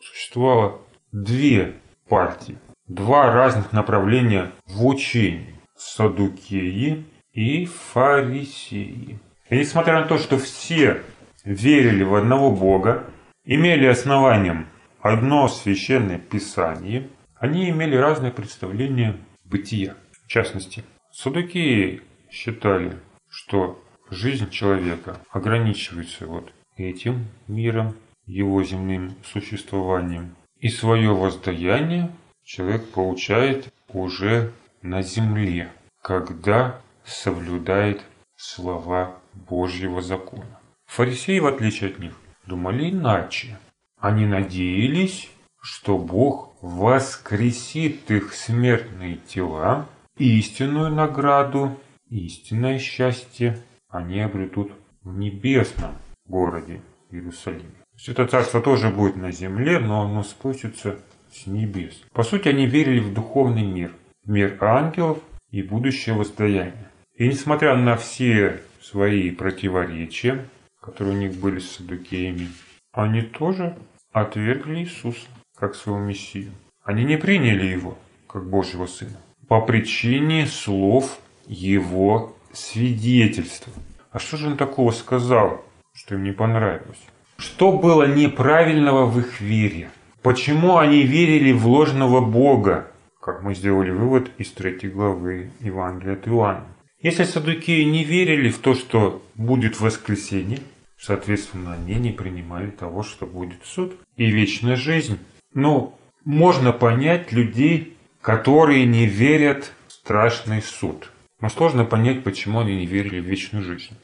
существовало 0.00 0.80
две 1.12 1.76
партии, 2.08 2.58
два 2.86 3.32
разных 3.32 3.72
направления 3.72 4.52
в 4.66 4.84
учении– 4.84 5.54
садукеи 5.76 7.04
и 7.32 7.66
фарисеи. 7.66 9.18
И 9.48 9.56
несмотря 9.56 10.00
на 10.00 10.06
то, 10.06 10.18
что 10.18 10.38
все 10.38 11.02
верили 11.44 12.02
в 12.02 12.14
одного 12.14 12.50
Бога, 12.50 13.04
имели 13.44 13.86
основанием 13.86 14.66
одно 15.00 15.48
священное 15.48 16.18
писание, 16.18 17.08
они 17.36 17.70
имели 17.70 17.96
разные 17.96 18.32
представления 18.32 19.16
бытия. 19.44 19.94
В 20.24 20.28
частности, 20.28 20.84
садукеи 21.12 22.02
считали, 22.30 22.96
что 23.28 23.82
жизнь 24.10 24.50
человека 24.50 25.18
ограничивается 25.30 26.26
вот 26.26 26.52
этим 26.80 27.26
миром, 27.48 27.94
его 28.26 28.62
земным 28.62 29.14
существованием. 29.24 30.34
И 30.58 30.68
свое 30.68 31.14
воздаяние 31.14 32.10
человек 32.44 32.88
получает 32.90 33.72
уже 33.88 34.52
на 34.82 35.02
земле, 35.02 35.70
когда 36.02 36.80
соблюдает 37.04 38.02
слова 38.36 39.16
Божьего 39.34 40.02
закона. 40.02 40.60
Фарисеи, 40.86 41.38
в 41.38 41.46
отличие 41.46 41.90
от 41.90 41.98
них, 41.98 42.12
думали 42.46 42.90
иначе. 42.90 43.58
Они 43.98 44.26
надеялись, 44.26 45.30
что 45.60 45.98
Бог 45.98 46.54
воскресит 46.62 48.10
их 48.10 48.34
смертные 48.34 49.16
тела, 49.16 49.88
истинную 50.16 50.90
награду, 50.90 51.78
истинное 52.08 52.78
счастье 52.78 53.62
они 53.88 54.20
обретут 54.20 54.72
в 55.02 55.16
небесном 55.16 55.92
городе 56.30 56.80
Иерусалиме. 57.10 57.62
То 57.62 57.96
есть 57.96 58.08
это 58.08 58.26
царство 58.26 58.60
тоже 58.62 58.88
будет 58.88 59.16
на 59.16 59.30
земле, 59.32 59.78
но 59.78 60.02
оно 60.02 60.22
спустится 60.22 60.98
с 61.32 61.46
небес. 61.46 62.02
По 62.12 62.22
сути, 62.22 62.48
они 62.48 62.66
верили 62.66 63.00
в 63.00 63.12
духовный 63.12 63.64
мир, 63.64 63.92
мир 64.24 64.56
ангелов 64.62 65.18
и 65.50 65.62
будущее 65.62 66.14
воздаяние. 66.14 66.90
И 67.14 67.28
несмотря 67.28 67.76
на 67.76 67.96
все 67.96 68.62
свои 68.80 69.30
противоречия, 69.30 70.46
которые 70.80 71.16
у 71.16 71.20
них 71.20 71.34
были 71.34 71.58
с 71.58 71.72
садукеями, 71.72 72.48
они 72.92 73.22
тоже 73.22 73.76
отвергли 74.12 74.80
Иисуса 74.80 75.28
как 75.54 75.74
своего 75.74 76.00
Мессию. 76.00 76.52
Они 76.82 77.04
не 77.04 77.18
приняли 77.18 77.66
Его 77.66 77.98
как 78.26 78.48
Божьего 78.48 78.86
Сына 78.86 79.18
по 79.50 79.60
причине 79.60 80.46
слов 80.46 81.18
Его 81.48 82.36
свидетельства. 82.52 83.72
А 84.12 84.20
что 84.20 84.36
же 84.36 84.46
он 84.46 84.56
такого 84.56 84.92
сказал, 84.92 85.64
что 85.92 86.14
им 86.14 86.24
не 86.24 86.32
понравилось? 86.32 87.00
Что 87.38 87.72
было 87.72 88.06
неправильного 88.06 89.06
в 89.06 89.18
их 89.18 89.40
вере? 89.40 89.90
Почему 90.22 90.76
они 90.76 91.02
верили 91.02 91.52
в 91.52 91.66
ложного 91.66 92.20
Бога, 92.20 92.90
как 93.20 93.42
мы 93.42 93.54
сделали 93.54 93.90
вывод 93.90 94.30
из 94.38 94.50
третьей 94.52 94.90
главы 94.90 95.50
Евангелия 95.60 96.14
от 96.14 96.28
Иоанна? 96.28 96.66
Если 97.00 97.24
садукеи 97.24 97.84
не 97.84 98.04
верили 98.04 98.50
в 98.50 98.58
то, 98.58 98.74
что 98.74 99.22
будет 99.34 99.80
воскресенье, 99.80 100.58
соответственно, 100.98 101.72
они 101.72 101.94
не 101.94 102.12
принимали 102.12 102.68
того, 102.70 103.02
что 103.02 103.24
будет 103.24 103.64
суд 103.64 103.94
и 104.16 104.26
вечная 104.30 104.76
жизнь. 104.76 105.18
Но 105.54 105.98
можно 106.26 106.72
понять 106.72 107.32
людей, 107.32 107.96
которые 108.20 108.84
не 108.84 109.06
верят 109.06 109.72
в 109.86 109.92
страшный 109.92 110.60
суд. 110.60 111.10
Но 111.40 111.48
сложно 111.48 111.86
понять, 111.86 112.22
почему 112.22 112.60
они 112.60 112.76
не 112.76 112.86
верили 112.86 113.20
в 113.20 113.24
вечную 113.24 113.64
жизнь. 113.64 113.96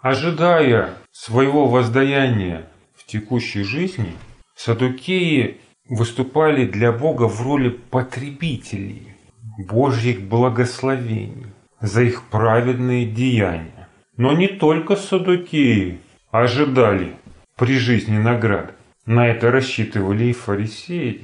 Ожидая 0.00 0.94
своего 1.10 1.66
воздаяния 1.66 2.68
в 2.94 3.04
текущей 3.04 3.64
жизни, 3.64 4.12
садукеи 4.54 5.60
выступали 5.88 6.66
для 6.66 6.92
Бога 6.92 7.24
в 7.24 7.42
роли 7.42 7.70
потребителей 7.70 9.14
Божьих 9.58 10.20
благословений 10.20 11.46
за 11.80 12.02
их 12.02 12.22
праведные 12.30 13.06
деяния. 13.06 13.88
Но 14.16 14.32
не 14.32 14.46
только 14.46 14.94
садукеи 14.94 15.98
ожидали 16.30 17.16
при 17.56 17.76
жизни 17.76 18.18
наград. 18.18 18.74
На 19.04 19.26
это 19.26 19.50
рассчитывали 19.50 20.26
и 20.26 20.32
фарисеи. 20.32 21.22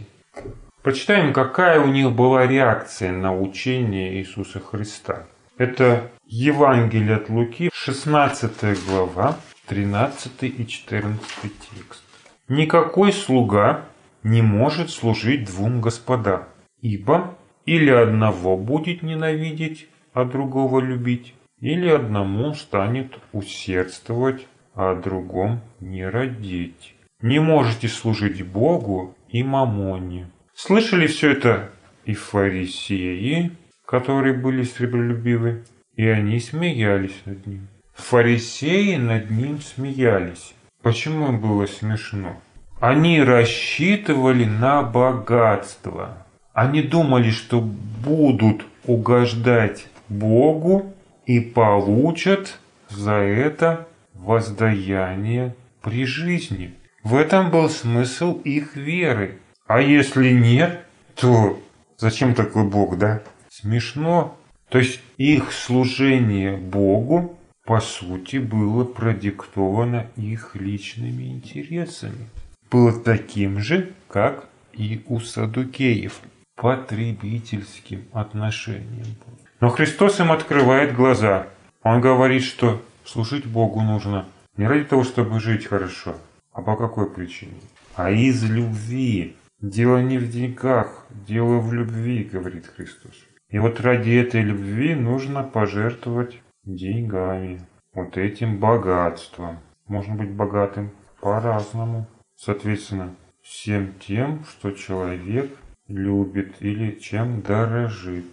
Прочитаем, 0.83 1.33
какая 1.33 1.81
у 1.81 1.87
них 1.87 2.11
была 2.11 2.47
реакция 2.47 3.13
на 3.13 3.39
учение 3.39 4.15
Иисуса 4.15 4.59
Христа. 4.59 5.27
Это 5.57 6.11
Евангелие 6.27 7.15
от 7.15 7.29
Луки, 7.29 7.71
16 7.73 8.85
глава, 8.87 9.37
13 9.67 10.43
и 10.43 10.67
14 10.67 11.21
текст. 11.41 12.03
«Никакой 12.49 13.13
слуга 13.13 13.85
не 14.25 14.43
может 14.43 14.91
служить 14.91 15.45
двум 15.45 15.81
господам, 15.81 16.45
ибо 16.81 17.37
или 17.67 17.91
одного 17.91 18.57
будет 18.57 19.03
ненавидеть, 19.03 19.87
а 20.13 20.25
другого 20.25 20.81
любить, 20.81 21.35
или 21.61 21.89
одному 21.89 22.55
станет 22.55 23.17
усердствовать, 23.33 24.49
а 24.75 24.97
другом 24.97 25.61
не 25.79 26.05
родить. 26.05 26.97
Не 27.23 27.39
можете 27.39 27.87
служить 27.87 28.45
Богу 28.45 29.17
и 29.29 29.45
мамоне. 29.45 30.31
Слышали 30.53 31.07
все 31.07 31.31
это 31.31 31.71
и 32.05 32.15
фарисеи, 32.15 33.53
которые 33.95 34.35
были 34.35 34.65
сребролюбивы, 34.65 35.63
и 35.95 36.05
они 36.09 36.41
смеялись 36.41 37.15
над 37.27 37.47
ним. 37.47 37.69
Фарисеи 37.95 38.97
над 38.97 39.31
ним 39.31 39.61
смеялись. 39.61 40.53
Почему 40.83 41.39
было 41.39 41.67
смешно? 41.67 42.41
Они 42.81 43.23
рассчитывали 43.23 44.47
на 44.47 44.83
богатство. 44.83 46.27
Они 46.53 46.83
думали, 46.83 47.31
что 47.31 47.61
будут 47.61 48.67
угождать 48.85 49.87
Богу 50.09 50.93
и 51.25 51.39
получат 51.39 52.59
за 52.89 53.13
это 53.13 53.87
воздаяние 54.13 55.55
при 55.83 56.05
жизни. 56.05 56.75
В 57.05 57.15
этом 57.15 57.53
был 57.53 57.71
смысл 57.71 58.41
их 58.43 58.75
веры. 58.75 59.39
А 59.69 59.81
если 59.81 60.33
нет, 60.33 60.81
то 61.15 61.61
зачем 61.97 62.35
такой 62.35 62.65
Бог, 62.65 62.99
да? 62.99 63.23
Смешно. 63.61 64.37
То 64.69 64.79
есть 64.79 65.01
их 65.17 65.53
служение 65.53 66.57
Богу, 66.57 67.39
по 67.65 67.79
сути, 67.79 68.39
было 68.39 68.83
продиктовано 68.83 70.09
их 70.17 70.57
личными 70.57 71.29
интересами. 71.29 72.29
Было 72.69 72.93
таким 72.93 73.61
же, 73.61 73.93
как 74.09 74.49
и 74.73 75.05
у 75.07 75.21
садукеев, 75.21 76.21
потребительским 76.57 78.03
отношением. 78.13 79.15
Но 79.61 79.71
Христос 79.71 80.19
им 80.19 80.33
открывает 80.33 80.97
глаза. 80.97 81.47
Он 81.85 82.01
говорит, 82.01 82.43
что 82.43 82.83
служить 83.05 83.47
Богу 83.47 83.83
нужно 83.83 84.27
не 84.57 84.67
ради 84.67 84.85
того, 84.85 85.05
чтобы 85.05 85.39
жить 85.39 85.67
хорошо, 85.67 86.17
а 86.53 86.61
по 86.61 86.75
какой 86.75 87.09
причине? 87.09 87.61
А 87.95 88.11
из 88.11 88.43
любви. 88.43 89.37
Дело 89.61 89.99
не 89.99 90.19
в 90.19 90.29
деньгах, 90.29 91.07
дело 91.11 91.61
в 91.61 91.73
любви, 91.73 92.25
говорит 92.25 92.67
Христос. 92.67 93.15
И 93.55 93.59
вот 93.61 93.81
ради 93.81 94.11
этой 94.11 94.43
любви 94.43 94.97
нужно 94.97 95.45
пожертвовать 95.45 96.41
деньгами, 96.65 97.61
вот 97.93 98.17
этим 98.17 98.59
богатством. 98.59 99.61
Можно 99.87 100.17
быть 100.17 100.33
богатым 100.33 100.91
по-разному. 101.21 102.09
Соответственно, 102.35 103.15
всем 103.43 103.95
тем, 104.05 104.45
что 104.45 104.73
человек 104.73 105.57
любит 105.87 106.57
или 106.59 106.99
чем 106.99 107.43
дорожит. 107.43 108.25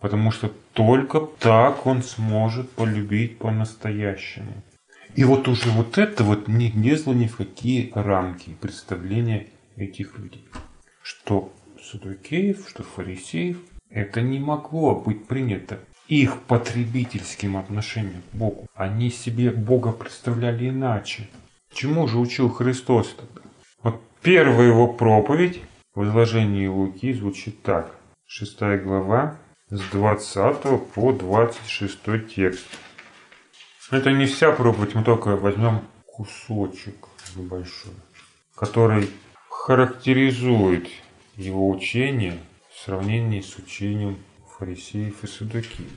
Потому 0.00 0.30
что 0.30 0.52
только 0.74 1.20
так 1.20 1.86
он 1.86 2.02
сможет 2.02 2.70
полюбить 2.72 3.38
по-настоящему. 3.38 4.52
И 5.14 5.24
вот 5.24 5.48
уже 5.48 5.70
вот 5.70 5.96
это 5.96 6.24
вот 6.24 6.46
не 6.46 6.70
лезло 6.72 7.14
ни 7.14 7.26
в 7.26 7.38
какие 7.38 7.90
рамки 7.94 8.50
представления 8.60 9.46
этих 9.76 10.18
людей. 10.18 10.46
Что 11.00 11.54
Садукеев, 11.80 12.68
что 12.68 12.82
Фарисеев, 12.82 13.56
это 13.90 14.20
не 14.20 14.38
могло 14.38 14.94
быть 14.94 15.26
принято 15.26 15.78
их 16.06 16.40
потребительским 16.42 17.56
отношением 17.56 18.22
к 18.32 18.34
Богу. 18.34 18.66
Они 18.74 19.10
себе 19.10 19.50
Бога 19.50 19.92
представляли 19.92 20.68
иначе. 20.70 21.28
Чему 21.72 22.08
же 22.08 22.18
учил 22.18 22.48
Христос 22.48 23.14
тогда? 23.14 23.48
Вот 23.82 24.02
первая 24.22 24.68
его 24.68 24.88
проповедь 24.88 25.60
в 25.94 26.04
изложении 26.04 26.66
Луки 26.66 27.12
звучит 27.12 27.62
так. 27.62 27.94
Шестая 28.26 28.78
глава, 28.78 29.36
с 29.70 29.80
20 29.90 30.82
по 30.94 31.12
26 31.12 32.34
текст. 32.34 32.66
Это 33.90 34.12
не 34.12 34.26
вся 34.26 34.52
проповедь, 34.52 34.94
мы 34.94 35.04
только 35.04 35.36
возьмем 35.36 35.80
кусочек 36.06 37.08
небольшой, 37.36 37.92
который 38.54 39.08
характеризует 39.48 40.88
его 41.36 41.68
учение 41.70 42.38
в 42.78 42.84
сравнении 42.84 43.40
с 43.40 43.56
учением 43.58 44.18
фарисеев 44.56 45.24
и 45.24 45.26
судакиев. 45.26 45.90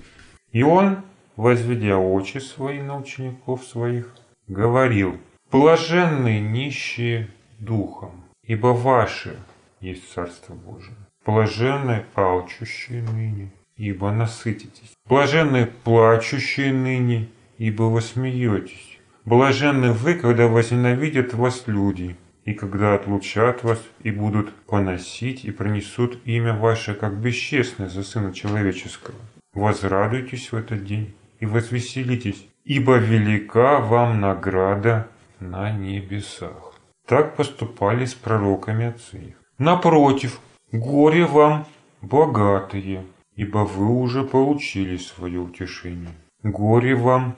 И 0.51 0.63
он, 0.63 1.03
возведя 1.35 1.97
очи 1.97 2.39
свои 2.39 2.81
на 2.81 2.97
учеников 2.97 3.63
своих, 3.63 4.15
говорил, 4.47 5.17
«Блаженные 5.51 6.41
нищие 6.41 7.29
духом, 7.59 8.23
ибо 8.43 8.67
ваши 8.67 9.37
есть 9.79 10.11
Царство 10.11 10.55
Божие. 10.55 10.95
Блаженные 11.23 12.05
алчущие 12.15 13.03
ныне, 13.03 13.51
ибо 13.75 14.11
насытитесь. 14.11 14.93
Блаженны 15.05 15.67
плачущие 15.83 16.73
ныне, 16.73 17.29
ибо 17.59 17.83
вы 17.83 18.01
смеетесь. 18.01 18.97
Блаженны 19.23 19.91
вы, 19.91 20.15
когда 20.15 20.47
возненавидят 20.47 21.35
вас 21.35 21.63
люди, 21.67 22.15
и 22.45 22.53
когда 22.53 22.95
отлучат 22.95 23.63
вас, 23.63 23.79
и 24.01 24.11
будут 24.11 24.53
поносить, 24.65 25.45
и 25.45 25.51
пронесут 25.51 26.19
имя 26.25 26.53
ваше, 26.53 26.95
как 26.95 27.17
бесчестное 27.17 27.87
за 27.87 28.03
Сына 28.03 28.33
Человеческого. 28.33 29.17
Возрадуйтесь 29.53 30.51
в 30.51 30.55
этот 30.55 30.85
день 30.85 31.13
и 31.39 31.45
возвеселитесь, 31.45 32.47
ибо 32.63 32.97
велика 32.97 33.79
вам 33.79 34.21
награда 34.21 35.07
на 35.39 35.71
небесах. 35.71 36.73
Так 37.07 37.35
поступали 37.35 38.05
с 38.05 38.13
пророками 38.13 38.85
отцы 38.85 39.17
их. 39.17 39.35
Напротив, 39.57 40.39
горе 40.71 41.25
вам, 41.25 41.65
богатые, 42.01 43.03
ибо 43.35 43.59
вы 43.59 43.87
уже 43.87 44.23
получили 44.23 44.97
свое 44.97 45.39
утешение. 45.39 46.15
Горе 46.43 46.95
вам, 46.95 47.35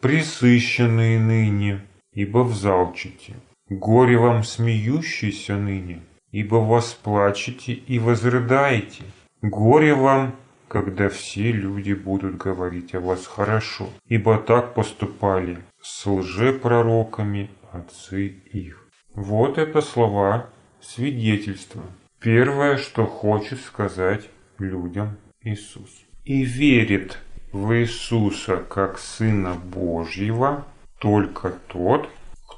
присыщенные 0.00 1.18
ныне, 1.18 1.80
ибо 2.12 2.44
взалчите. 2.44 3.34
Горе 3.68 4.16
вам, 4.16 4.44
смеющиеся 4.44 5.56
ныне, 5.56 6.00
ибо 6.30 6.56
восплачете 6.56 7.72
и 7.72 7.98
возрыдаете. 7.98 9.02
Горе 9.42 9.94
вам, 9.94 10.36
когда 10.68 11.08
все 11.08 11.50
люди 11.50 11.92
будут 11.92 12.36
говорить 12.36 12.94
о 12.94 13.00
вас 13.00 13.26
хорошо, 13.26 13.88
ибо 14.06 14.38
так 14.38 14.74
поступали 14.74 15.58
с 15.82 16.06
лжепророками 16.06 17.50
отцы 17.72 18.26
их. 18.52 18.86
Вот 19.14 19.58
это 19.58 19.80
слова 19.80 20.50
свидетельства. 20.80 21.82
Первое, 22.20 22.76
что 22.76 23.04
хочет 23.06 23.60
сказать 23.60 24.28
людям 24.58 25.16
Иисус. 25.42 25.90
И 26.24 26.44
верит 26.44 27.18
в 27.52 27.72
Иисуса 27.74 28.58
как 28.58 28.98
Сына 28.98 29.54
Божьего 29.54 30.66
только 30.98 31.50
тот, 31.68 32.08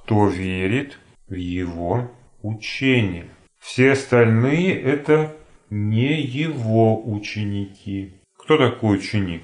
кто 0.09 0.27
верит 0.29 0.99
в 1.29 1.35
Его 1.35 2.11
учение. 2.43 3.27
Все 3.61 3.93
остальные 3.93 4.81
это 4.81 5.37
не 5.69 6.23
Его 6.23 7.07
ученики. 7.07 8.15
Кто 8.39 8.57
такой 8.57 8.97
ученик? 8.97 9.43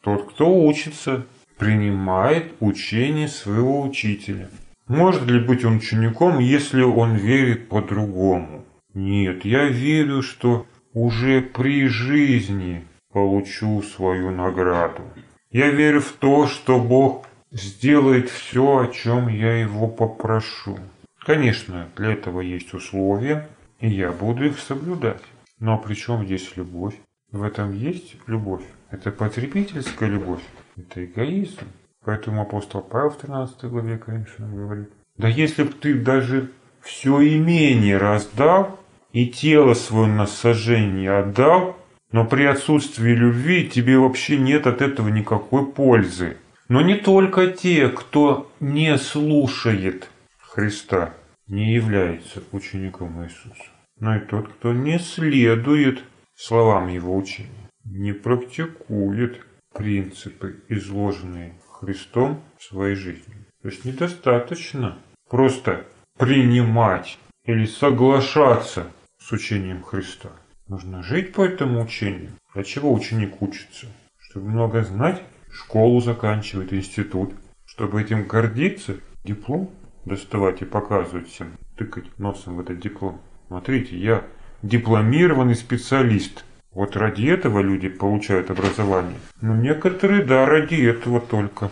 Тот, 0.00 0.30
кто 0.30 0.56
учится, 0.64 1.26
принимает 1.58 2.54
учение 2.60 3.26
своего 3.26 3.82
учителя. 3.82 4.48
Может 4.86 5.26
ли 5.26 5.40
быть 5.40 5.64
он 5.64 5.78
учеником, 5.78 6.38
если 6.38 6.82
он 6.82 7.16
верит 7.16 7.68
по-другому? 7.68 8.64
Нет, 8.94 9.44
я 9.44 9.64
верю, 9.64 10.22
что 10.22 10.64
уже 10.94 11.40
при 11.42 11.88
жизни 11.88 12.84
получу 13.12 13.82
свою 13.82 14.30
награду. 14.30 15.02
Я 15.50 15.70
верю 15.70 16.00
в 16.00 16.12
то, 16.12 16.46
что 16.46 16.78
Бог 16.78 17.26
сделает 17.50 18.28
все, 18.30 18.78
о 18.78 18.88
чем 18.88 19.28
я 19.28 19.60
его 19.60 19.88
попрошу. 19.88 20.78
Конечно, 21.20 21.88
для 21.96 22.12
этого 22.12 22.40
есть 22.40 22.72
условия, 22.74 23.48
и 23.80 23.88
я 23.88 24.12
буду 24.12 24.46
их 24.46 24.58
соблюдать. 24.58 25.22
Но 25.58 25.78
при 25.78 25.94
чем 25.94 26.24
здесь 26.24 26.56
любовь? 26.56 26.94
В 27.30 27.42
этом 27.42 27.72
есть 27.72 28.16
любовь. 28.26 28.62
Это 28.90 29.10
потребительская 29.10 30.08
любовь. 30.08 30.42
Это 30.76 31.04
эгоизм. 31.04 31.66
Поэтому 32.04 32.42
апостол 32.42 32.80
Павел 32.80 33.10
в 33.10 33.18
13 33.18 33.64
главе, 33.64 33.98
конечно, 33.98 34.48
говорит. 34.48 34.90
Да 35.18 35.28
если 35.28 35.64
бы 35.64 35.72
ты 35.72 35.94
даже 35.94 36.50
все 36.80 37.20
имение 37.36 37.98
раздал, 37.98 38.78
и 39.12 39.26
тело 39.26 39.74
свое 39.74 40.06
на 40.06 40.26
сожжение 40.26 41.18
отдал, 41.18 41.76
но 42.12 42.24
при 42.24 42.44
отсутствии 42.44 43.12
любви 43.12 43.68
тебе 43.68 43.98
вообще 43.98 44.38
нет 44.38 44.66
от 44.66 44.80
этого 44.80 45.08
никакой 45.08 45.66
пользы. 45.66 46.36
Но 46.68 46.82
не 46.82 46.96
только 46.96 47.48
те, 47.48 47.88
кто 47.88 48.52
не 48.60 48.96
слушает 48.98 50.10
Христа, 50.38 51.14
не 51.46 51.72
является 51.74 52.42
учеником 52.52 53.24
Иисуса, 53.24 53.70
но 53.98 54.16
и 54.16 54.20
тот, 54.20 54.48
кто 54.48 54.74
не 54.74 54.98
следует 54.98 56.04
словам 56.34 56.88
Его 56.88 57.16
учения, 57.16 57.70
не 57.84 58.12
практикует 58.12 59.44
принципы, 59.72 60.62
изложенные 60.68 61.54
Христом 61.70 62.42
в 62.58 62.64
своей 62.64 62.96
жизни. 62.96 63.34
То 63.62 63.68
есть 63.68 63.84
недостаточно 63.84 64.98
просто 65.30 65.84
принимать 66.18 67.18
или 67.44 67.64
соглашаться 67.64 68.88
с 69.18 69.32
учением 69.32 69.82
Христа. 69.82 70.30
Нужно 70.66 71.02
жить 71.02 71.32
по 71.32 71.44
этому 71.44 71.82
учению. 71.82 72.32
Для 72.54 72.62
чего 72.62 72.92
ученик 72.92 73.40
учится? 73.40 73.86
Чтобы 74.18 74.50
много 74.50 74.82
знать, 74.82 75.22
школу 75.58 76.00
заканчивать, 76.00 76.72
институт. 76.72 77.34
Чтобы 77.66 78.00
этим 78.00 78.26
гордиться, 78.26 78.96
диплом 79.24 79.70
доставать 80.04 80.62
и 80.62 80.64
показывать 80.64 81.28
всем, 81.28 81.58
тыкать 81.76 82.18
носом 82.18 82.56
в 82.56 82.60
этот 82.60 82.80
диплом. 82.80 83.20
Смотрите, 83.48 83.98
я 83.98 84.24
дипломированный 84.62 85.54
специалист. 85.54 86.44
Вот 86.72 86.96
ради 86.96 87.26
этого 87.26 87.60
люди 87.60 87.88
получают 87.88 88.50
образование. 88.50 89.18
Но 89.40 89.56
некоторые, 89.56 90.24
да, 90.24 90.46
ради 90.46 90.76
этого 90.76 91.20
только. 91.20 91.70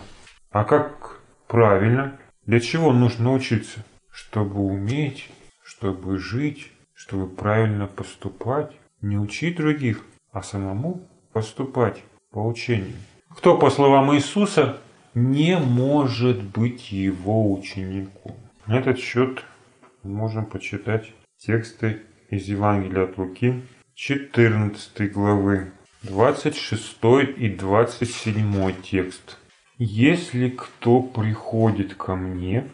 А 0.51 0.63
как 0.63 1.19
правильно? 1.47 2.19
Для 2.45 2.59
чего 2.59 2.93
нужно 2.93 3.33
учиться? 3.33 3.83
Чтобы 4.11 4.59
уметь, 4.59 5.29
чтобы 5.63 6.17
жить, 6.17 6.71
чтобы 6.93 7.27
правильно 7.27 7.87
поступать, 7.87 8.71
не 9.01 9.17
учить 9.17 9.57
других, 9.57 10.03
а 10.31 10.41
самому 10.41 11.07
поступать 11.33 12.03
по 12.31 12.39
учению. 12.45 12.95
Кто, 13.37 13.55
по 13.55 13.69
словам 13.69 14.15
Иисуса, 14.15 14.77
не 15.13 15.59
может 15.59 16.41
быть 16.41 16.91
его 16.91 17.53
учеником. 17.53 18.35
На 18.65 18.79
этот 18.79 18.97
счет 18.97 19.43
можем 20.01 20.47
почитать 20.47 21.13
тексты 21.37 22.01
из 22.31 22.47
Евангелия 22.47 23.03
от 23.03 23.19
Луки 23.19 23.61
14 23.93 25.11
главы, 25.11 25.71
26 26.01 26.97
и 27.37 27.49
27 27.49 28.73
текст. 28.81 29.37
«Если 29.77 30.49
кто 30.49 31.03
приходит 31.03 31.93
ко 31.93 32.15
мне 32.15 32.67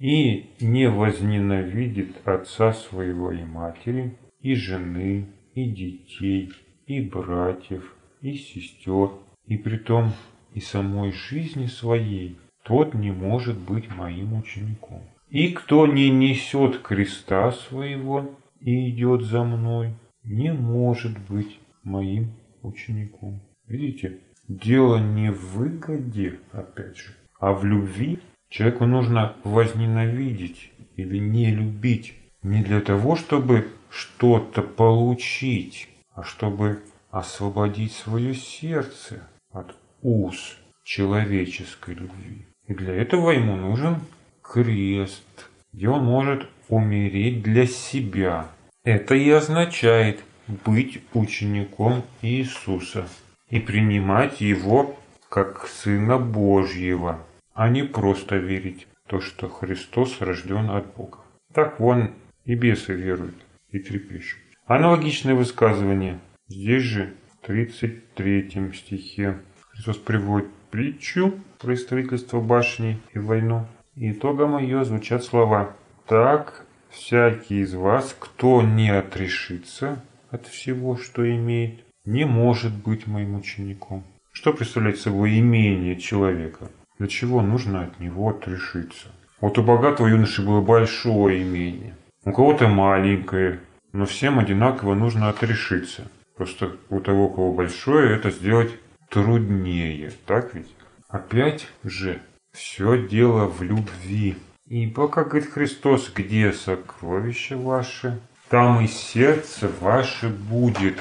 и 0.00 0.50
не 0.58 0.90
возненавидит 0.90 2.26
отца 2.26 2.72
своего 2.72 3.30
и 3.30 3.44
матери, 3.44 4.18
и 4.40 4.56
жены, 4.56 5.28
и 5.54 5.70
детей, 5.70 6.52
и 6.88 7.02
братьев, 7.02 7.94
и 8.20 8.34
сестер, 8.34 9.10
и 9.48 9.56
притом 9.56 10.12
и 10.54 10.60
самой 10.60 11.12
жизни 11.12 11.66
своей, 11.66 12.38
тот 12.64 12.94
не 12.94 13.10
может 13.10 13.58
быть 13.58 13.90
моим 13.90 14.34
учеником. 14.34 15.02
И 15.30 15.48
кто 15.52 15.86
не 15.86 16.10
несет 16.10 16.82
креста 16.82 17.50
своего 17.52 18.30
и 18.60 18.90
идет 18.90 19.22
за 19.22 19.42
мной, 19.42 19.94
не 20.22 20.52
может 20.52 21.18
быть 21.28 21.58
моим 21.82 22.32
учеником. 22.62 23.40
Видите, 23.66 24.18
дело 24.48 24.98
не 24.98 25.32
в 25.32 25.56
выгоде, 25.56 26.40
опять 26.52 26.96
же, 26.96 27.14
а 27.40 27.52
в 27.52 27.64
любви. 27.64 28.18
Человеку 28.50 28.86
нужно 28.86 29.34
возненавидеть 29.44 30.72
или 30.96 31.18
не 31.18 31.50
любить 31.50 32.14
не 32.42 32.62
для 32.62 32.80
того, 32.80 33.16
чтобы 33.16 33.68
что-то 33.90 34.62
получить, 34.62 35.88
а 36.14 36.22
чтобы 36.22 36.82
освободить 37.10 37.92
свое 37.92 38.34
сердце 38.34 39.28
от 39.58 39.74
уз 40.02 40.56
человеческой 40.84 41.94
любви. 41.94 42.46
И 42.66 42.74
для 42.74 42.94
этого 42.94 43.30
ему 43.30 43.56
нужен 43.56 43.96
крест, 44.42 45.50
где 45.72 45.88
он 45.88 46.04
может 46.04 46.46
умереть 46.68 47.42
для 47.42 47.66
себя. 47.66 48.48
Это 48.84 49.14
и 49.14 49.28
означает 49.30 50.20
быть 50.64 51.02
учеником 51.12 52.02
Иисуса 52.22 53.06
и 53.50 53.60
принимать 53.60 54.40
Его 54.40 54.98
как 55.28 55.66
Сына 55.66 56.18
Божьего, 56.18 57.24
а 57.54 57.68
не 57.68 57.82
просто 57.82 58.36
верить 58.36 58.86
в 59.04 59.10
то, 59.10 59.20
что 59.20 59.48
Христос 59.48 60.20
рожден 60.20 60.70
от 60.70 60.94
Бога. 60.94 61.18
Так 61.52 61.80
вон 61.80 62.12
и 62.44 62.54
бесы 62.54 62.94
веруют 62.94 63.36
и 63.70 63.78
трепещут. 63.78 64.40
Аналогичное 64.66 65.34
высказывание 65.34 66.18
здесь 66.48 66.82
же 66.82 67.14
33 67.48 68.72
стихе. 68.74 69.38
Христос 69.70 69.96
приводит 69.96 70.50
притчу 70.70 71.32
про 71.58 71.74
строительство 71.76 72.42
башни 72.42 72.98
и 73.14 73.18
войну. 73.18 73.66
Итогом 73.96 74.58
ее 74.58 74.84
звучат 74.84 75.24
слова 75.24 75.74
«Так 76.06 76.66
всякий 76.90 77.60
из 77.60 77.72
вас, 77.72 78.14
кто 78.18 78.60
не 78.60 78.90
отрешится 78.90 80.04
от 80.30 80.46
всего, 80.46 80.98
что 80.98 81.26
имеет, 81.26 81.80
не 82.04 82.26
может 82.26 82.74
быть 82.74 83.06
моим 83.06 83.36
учеником». 83.36 84.04
Что 84.30 84.52
представляет 84.52 84.98
собой 84.98 85.38
имение 85.38 85.96
человека? 85.96 86.68
Для 86.98 87.08
чего 87.08 87.40
нужно 87.40 87.84
от 87.84 87.98
него 87.98 88.28
отрешиться? 88.28 89.08
Вот 89.40 89.56
у 89.56 89.62
богатого 89.62 90.06
юноши 90.06 90.44
было 90.44 90.60
большое 90.60 91.42
имение, 91.42 91.96
у 92.26 92.32
кого-то 92.32 92.68
маленькое, 92.68 93.60
но 93.94 94.04
всем 94.04 94.38
одинаково 94.38 94.94
нужно 94.94 95.30
отрешиться. 95.30 96.10
Просто 96.38 96.76
у 96.88 97.00
того, 97.00 97.26
у 97.26 97.30
кого 97.30 97.52
большое, 97.52 98.14
это 98.14 98.30
сделать 98.30 98.70
труднее, 99.10 100.12
так 100.24 100.54
ведь? 100.54 100.72
Опять 101.08 101.66
же, 101.82 102.22
все 102.52 103.08
дело 103.08 103.46
в 103.46 103.60
любви. 103.62 104.36
Ибо, 104.66 105.08
как 105.08 105.30
говорит 105.30 105.50
Христос, 105.50 106.12
где 106.14 106.52
сокровища 106.52 107.56
ваши, 107.56 108.20
там 108.48 108.80
и 108.80 108.86
сердце 108.86 109.68
ваше 109.80 110.28
будет. 110.28 110.98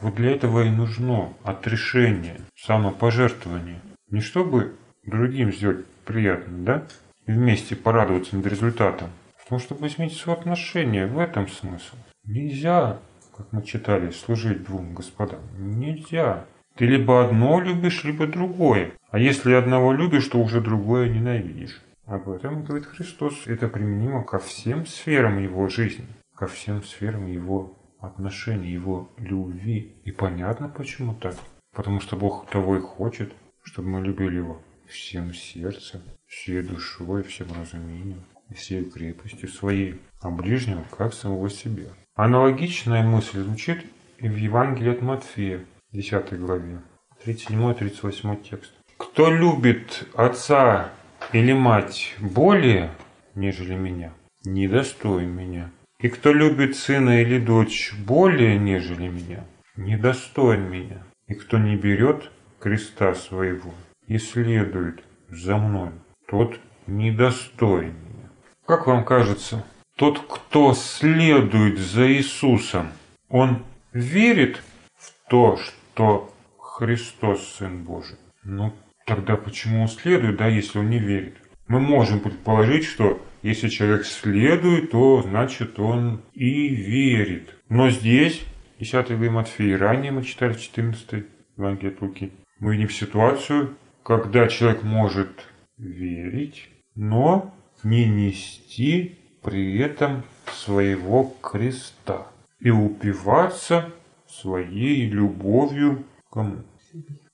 Вот 0.00 0.14
для 0.14 0.30
этого 0.30 0.62
и 0.62 0.70
нужно 0.70 1.32
отрешение, 1.42 2.40
самопожертвование. 2.56 3.80
Не 4.10 4.20
чтобы 4.20 4.76
другим 5.04 5.52
сделать 5.52 5.86
приятно, 6.04 6.58
да? 6.58 6.86
И 7.26 7.32
вместе 7.32 7.74
порадоваться 7.74 8.36
над 8.36 8.46
результатом. 8.46 9.10
Потому 9.42 9.60
чтобы 9.60 9.88
изменить 9.88 10.16
соотношение, 10.16 11.08
в 11.08 11.18
этом 11.18 11.48
смысл. 11.48 11.96
Нельзя, 12.24 12.98
как 13.38 13.52
мы 13.52 13.62
читали, 13.62 14.10
служить 14.10 14.64
двум 14.64 14.94
господам. 14.94 15.40
Нельзя. 15.56 16.44
Ты 16.74 16.86
либо 16.86 17.24
одно 17.24 17.60
любишь, 17.60 18.02
либо 18.02 18.26
другое. 18.26 18.92
А 19.10 19.18
если 19.18 19.52
одного 19.52 19.92
любишь, 19.92 20.26
то 20.26 20.42
уже 20.42 20.60
другое 20.60 21.08
ненавидишь. 21.08 21.80
Об 22.04 22.28
этом 22.28 22.64
говорит 22.64 22.86
Христос. 22.86 23.46
Это 23.46 23.68
применимо 23.68 24.24
ко 24.24 24.40
всем 24.40 24.86
сферам 24.86 25.38
его 25.38 25.68
жизни, 25.68 26.04
ко 26.34 26.48
всем 26.48 26.82
сферам 26.82 27.26
его 27.26 27.78
отношений, 28.00 28.72
его 28.72 29.08
любви. 29.18 29.94
И 30.04 30.10
понятно, 30.10 30.68
почему 30.68 31.14
так. 31.14 31.36
Потому 31.72 32.00
что 32.00 32.16
Бог 32.16 32.50
того 32.50 32.76
и 32.76 32.80
хочет, 32.80 33.32
чтобы 33.62 33.88
мы 33.88 34.00
любили 34.00 34.36
его 34.36 34.60
всем 34.88 35.32
сердцем, 35.32 36.00
всей 36.26 36.62
душой, 36.62 37.22
всем 37.22 37.46
разумением, 37.60 38.24
всей 38.52 38.84
крепостью 38.84 39.48
своей, 39.48 40.00
а 40.20 40.30
ближнего 40.30 40.84
как 40.96 41.14
самого 41.14 41.50
себя. 41.50 41.88
Аналогичная 42.18 43.04
мысль 43.04 43.38
звучит 43.42 43.86
и 44.18 44.28
в 44.28 44.34
Евангелии 44.34 44.90
от 44.90 45.02
Матфея, 45.02 45.60
10 45.92 46.36
главе, 46.40 46.80
37-38 47.24 48.42
текст. 48.42 48.72
«Кто 48.96 49.30
любит 49.30 50.04
отца 50.14 50.90
или 51.32 51.52
мать 51.52 52.16
более, 52.18 52.90
нежели 53.36 53.76
меня, 53.76 54.12
недостоин 54.44 55.30
меня. 55.30 55.70
И 56.00 56.08
кто 56.08 56.32
любит 56.32 56.74
сына 56.74 57.22
или 57.22 57.38
дочь 57.38 57.94
более, 58.04 58.58
нежели 58.58 59.06
меня, 59.06 59.44
недостоин 59.76 60.68
меня. 60.68 61.04
И 61.28 61.34
кто 61.34 61.56
не 61.56 61.76
берет 61.76 62.32
креста 62.58 63.14
своего 63.14 63.72
и 64.08 64.18
следует 64.18 65.04
за 65.28 65.56
мной, 65.56 65.90
тот 66.26 66.58
недостоин 66.88 67.94
меня». 67.94 68.28
Как 68.66 68.88
вам 68.88 69.04
кажется, 69.04 69.64
тот, 69.98 70.20
кто 70.28 70.74
следует 70.74 71.78
за 71.78 72.10
Иисусом, 72.12 72.90
он 73.28 73.64
верит 73.92 74.62
в 74.96 75.28
то, 75.28 75.56
что 75.58 76.32
Христос 76.56 77.56
Сын 77.58 77.82
Божий. 77.82 78.16
Ну, 78.44 78.72
тогда 79.06 79.36
почему 79.36 79.82
он 79.82 79.88
следует, 79.88 80.36
да, 80.36 80.46
если 80.46 80.78
он 80.78 80.88
не 80.88 81.00
верит? 81.00 81.34
Мы 81.66 81.80
можем 81.80 82.20
предположить, 82.20 82.84
что 82.84 83.20
если 83.42 83.68
человек 83.68 84.06
следует, 84.06 84.92
то 84.92 85.22
значит 85.22 85.80
он 85.80 86.22
и 86.32 86.68
верит. 86.68 87.56
Но 87.68 87.90
здесь, 87.90 88.44
10 88.78 89.18
глава 89.18 89.32
Матфея, 89.32 89.78
ранее 89.78 90.12
мы 90.12 90.22
читали 90.22 90.54
14 90.54 91.24
Евангелие 91.56 91.92
от 91.92 92.00
Луки, 92.00 92.32
мы 92.60 92.76
видим 92.76 92.88
ситуацию, 92.88 93.76
когда 94.04 94.46
человек 94.46 94.84
может 94.84 95.44
верить, 95.76 96.68
но 96.94 97.52
не 97.82 98.08
нести 98.08 99.17
при 99.42 99.78
этом 99.78 100.22
своего 100.52 101.34
креста 101.42 102.26
и 102.60 102.70
упиваться 102.70 103.90
своей 104.28 105.08
любовью 105.08 106.04
кому? 106.30 106.58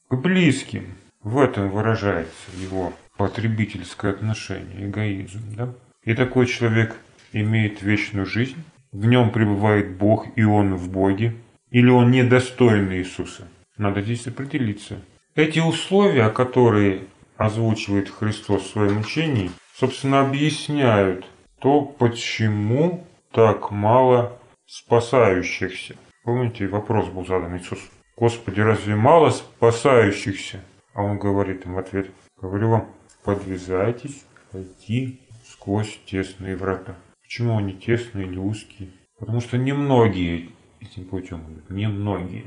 К 0.09 0.17
близким. 0.17 0.95
В 1.23 1.39
этом 1.39 1.71
выражается 1.71 2.51
его 2.61 2.93
потребительское 3.17 4.13
отношение, 4.13 4.89
эгоизм. 4.89 5.41
Да? 5.57 5.75
И 6.05 6.15
такой 6.15 6.47
человек 6.47 6.97
имеет 7.33 7.83
вечную 7.83 8.27
жизнь, 8.27 8.63
в 8.93 9.07
нем 9.07 9.31
пребывает 9.31 9.97
Бог, 9.97 10.27
и 10.37 10.45
он 10.45 10.75
в 10.75 10.91
Боге, 10.91 11.35
или 11.71 11.89
он 11.89 12.11
недостоин 12.11 12.93
Иисуса. 12.93 13.49
Надо 13.77 14.03
здесь 14.03 14.27
определиться. 14.27 15.01
Эти 15.35 15.59
условия, 15.59 16.29
которые 16.29 17.01
озвучивает 17.37 18.09
Христос 18.09 18.63
в 18.63 18.71
своем 18.71 19.01
учении, 19.01 19.51
собственно, 19.75 20.21
объясняют 20.21 21.27
то, 21.61 21.83
почему 21.83 23.07
так 23.33 23.71
мало 23.71 24.39
спасающихся. 24.67 25.97
Помните, 26.25 26.67
вопрос 26.67 27.09
был 27.09 27.27
задан 27.27 27.57
Иисусу. 27.57 27.83
Господи, 28.17 28.61
разве 28.61 28.95
мало 28.95 29.31
спасающихся? 29.31 30.61
А 30.95 31.03
он 31.03 31.19
говорит 31.19 31.67
им 31.67 31.75
в 31.75 31.79
ответ, 31.79 32.11
говорю 32.41 32.71
вам, 32.71 32.89
подвязайтесь 33.25 34.25
пойти 34.53 35.21
сквозь 35.47 35.99
тесные 36.07 36.57
врата. 36.57 36.95
Почему 37.23 37.59
они 37.59 37.73
тесные 37.73 38.27
или 38.27 38.39
узкие? 38.39 38.91
Потому 39.19 39.41
что 39.41 39.59
немногие 39.59 40.51
этим 40.81 41.05
путем 41.07 41.41
идут, 41.53 41.71
немногие. 41.71 42.45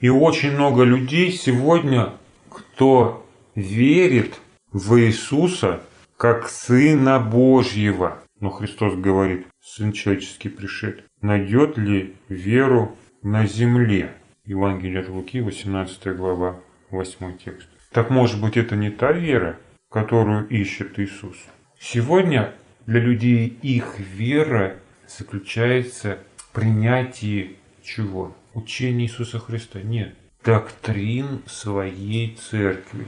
И 0.00 0.08
очень 0.08 0.52
много 0.52 0.84
людей 0.84 1.32
сегодня, 1.32 2.12
кто 2.48 3.26
верит 3.54 4.40
в 4.72 4.96
Иисуса 5.00 5.80
как 6.16 6.48
Сына 6.48 7.18
Божьего. 7.18 8.18
Но 8.40 8.50
Христос 8.50 8.94
говорит, 8.94 9.46
Сын 9.60 9.92
человеческий 9.92 10.48
пришед, 10.48 11.04
найдет 11.20 11.76
ли 11.76 12.14
веру 12.28 12.96
на 13.22 13.46
земле. 13.46 14.12
Евангелие 14.44 15.00
от 15.00 15.08
Луки, 15.08 15.40
18 15.40 16.16
глава, 16.16 16.60
8 16.90 17.36
текст. 17.36 17.68
Так 17.92 18.10
может 18.10 18.40
быть 18.40 18.56
это 18.56 18.76
не 18.76 18.90
та 18.90 19.12
вера, 19.12 19.58
которую 19.90 20.46
ищет 20.48 20.98
Иисус? 20.98 21.36
Сегодня 21.78 22.54
для 22.86 23.00
людей 23.00 23.46
их 23.62 23.98
вера 23.98 24.76
заключается 25.06 26.18
в 26.36 26.52
принятии 26.52 27.56
чего? 27.82 28.36
Учения 28.54 29.04
Иисуса 29.04 29.38
Христа. 29.38 29.80
Нет. 29.82 30.14
Доктрин 30.44 31.42
своей 31.46 32.36
церкви. 32.36 33.06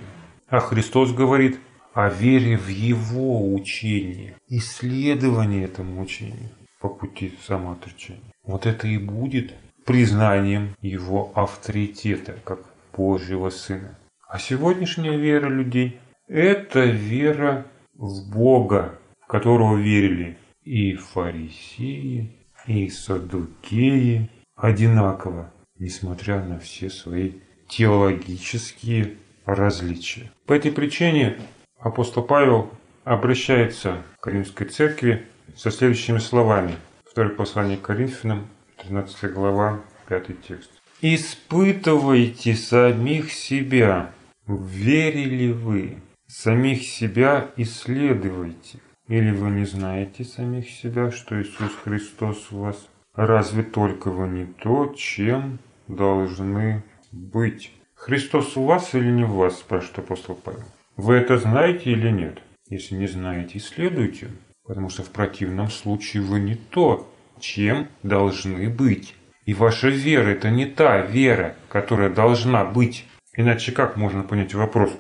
А 0.48 0.60
Христос 0.60 1.12
говорит 1.12 1.58
о 1.92 2.08
вере 2.08 2.56
в 2.56 2.68
Его 2.68 3.52
учение, 3.52 4.36
исследовании 4.48 5.64
этому 5.64 6.02
учению 6.02 6.50
по 6.80 6.88
пути 6.88 7.34
самоотречения. 7.46 8.32
Вот 8.44 8.66
это 8.66 8.88
и 8.88 8.98
будет 8.98 9.54
признанием 9.84 10.76
его 10.80 11.32
авторитета 11.34 12.36
как 12.44 12.60
Божьего 12.96 13.50
Сына. 13.50 13.98
А 14.28 14.38
сегодняшняя 14.38 15.16
вера 15.16 15.48
людей– 15.48 15.98
это 16.28 16.84
вера 16.84 17.66
в 17.94 18.30
Бога, 18.32 18.98
в 19.20 19.26
которого 19.26 19.76
верили 19.76 20.38
и 20.62 20.94
фарисеи, 20.94 22.30
и 22.66 22.88
садукеи 22.88 24.30
одинаково, 24.54 25.52
несмотря 25.78 26.44
на 26.44 26.58
все 26.58 26.90
свои 26.90 27.32
теологические 27.68 29.16
различия. 29.46 30.30
По 30.46 30.52
этой 30.52 30.72
причине 30.72 31.38
апостол 31.80 32.22
Павел 32.22 32.70
обращается 33.04 34.02
к 34.20 34.26
Римской 34.26 34.66
церкви 34.66 35.26
со 35.56 35.70
следующими 35.70 36.18
словами. 36.18 36.76
Второе 37.04 37.34
послание 37.34 37.76
к 37.76 37.82
Коринфянам, 37.82 38.48
13 38.78 39.32
глава, 39.32 39.80
5 40.08 40.42
текст. 40.46 40.70
«Испытывайте 41.02 42.54
самих 42.54 43.32
себя, 43.32 44.12
верили 44.46 45.50
вы, 45.50 45.98
самих 46.26 46.82
себя 46.82 47.50
исследуйте. 47.56 48.78
Или 49.08 49.32
вы 49.32 49.50
не 49.50 49.64
знаете 49.64 50.24
самих 50.24 50.70
себя, 50.70 51.10
что 51.10 51.40
Иисус 51.40 51.72
Христос 51.82 52.50
в 52.50 52.58
вас? 52.58 52.88
Разве 53.14 53.64
только 53.64 54.10
вы 54.10 54.28
не 54.28 54.44
то, 54.44 54.94
чем 54.96 55.58
должны 55.88 56.84
быть?» 57.10 57.72
Христос 58.00 58.56
у 58.56 58.64
вас 58.64 58.94
или 58.94 59.10
не 59.10 59.24
в 59.24 59.32
вас, 59.32 59.58
спрашивает 59.58 59.98
апостол 59.98 60.34
Павел. 60.34 60.64
Вы 61.02 61.14
это 61.14 61.38
знаете 61.38 61.92
или 61.92 62.10
нет? 62.10 62.42
Если 62.68 62.94
не 62.94 63.06
знаете, 63.06 63.56
исследуйте, 63.56 64.28
потому 64.66 64.90
что 64.90 65.02
в 65.02 65.08
противном 65.08 65.70
случае 65.70 66.22
вы 66.22 66.40
не 66.40 66.56
то, 66.56 67.10
чем 67.40 67.88
должны 68.02 68.68
быть. 68.68 69.14
И 69.46 69.54
ваша 69.54 69.88
вера– 69.88 70.28
это 70.28 70.50
не 70.50 70.66
та 70.66 70.98
вера, 70.98 71.56
которая 71.70 72.10
должна 72.10 72.66
быть. 72.66 73.06
Иначе 73.34 73.72
как 73.72 73.96
можно 73.96 74.24
понять 74.24 74.52
вопрос, 74.52 74.90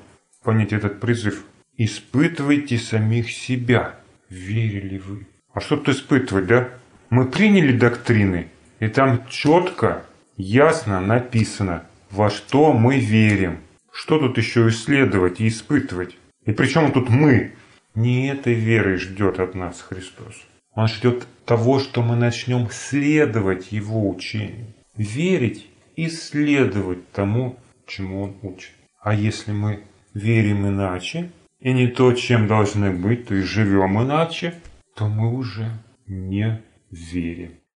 понять 0.42 0.72
этот 0.72 1.00
призыв? 1.00 1.44
Испытывайте 1.76 2.78
самих 2.78 3.30
себя. 3.30 3.96
Верили 4.30 4.96
вы? 4.96 5.26
А 5.52 5.60
что 5.60 5.76
тут 5.76 5.90
испытывать, 5.90 6.46
да? 6.46 6.70
Мы 7.10 7.26
приняли 7.26 7.76
доктрины, 7.76 8.48
и 8.78 8.88
там 8.88 9.26
четко, 9.28 10.02
ясно 10.38 10.98
написано– 11.02 11.84
во 12.10 12.30
что 12.30 12.72
мы 12.72 12.98
верим. 12.98 13.58
Что 13.92 14.18
тут 14.18 14.38
еще 14.38 14.68
исследовать 14.68 15.40
и 15.40 15.48
испытывать? 15.48 16.16
И 16.44 16.52
причем 16.52 16.92
тут 16.92 17.08
мы? 17.08 17.52
Не 17.94 18.28
этой 18.28 18.54
верой 18.54 18.96
ждет 18.96 19.40
от 19.40 19.54
нас 19.54 19.80
Христос. 19.80 20.34
Он 20.74 20.86
ждет 20.86 21.26
того, 21.44 21.80
что 21.80 22.02
мы 22.02 22.16
начнем 22.16 22.68
следовать 22.70 23.72
Его 23.72 24.08
учению. 24.08 24.66
Верить 24.96 25.66
и 25.96 26.08
следовать 26.08 27.10
тому, 27.10 27.58
чему 27.86 28.22
Он 28.22 28.36
учит. 28.42 28.72
А 29.02 29.14
если 29.14 29.52
мы 29.52 29.82
верим 30.14 30.68
иначе, 30.68 31.30
и 31.58 31.72
не 31.72 31.88
то, 31.88 32.12
чем 32.12 32.46
должны 32.46 32.90
быть, 32.90 33.26
то 33.26 33.34
и 33.34 33.42
живем 33.42 34.02
иначе, 34.02 34.54
то 34.96 35.08
мы 35.08 35.34
уже 35.34 35.70
не 36.06 36.62
верим. 36.90 37.59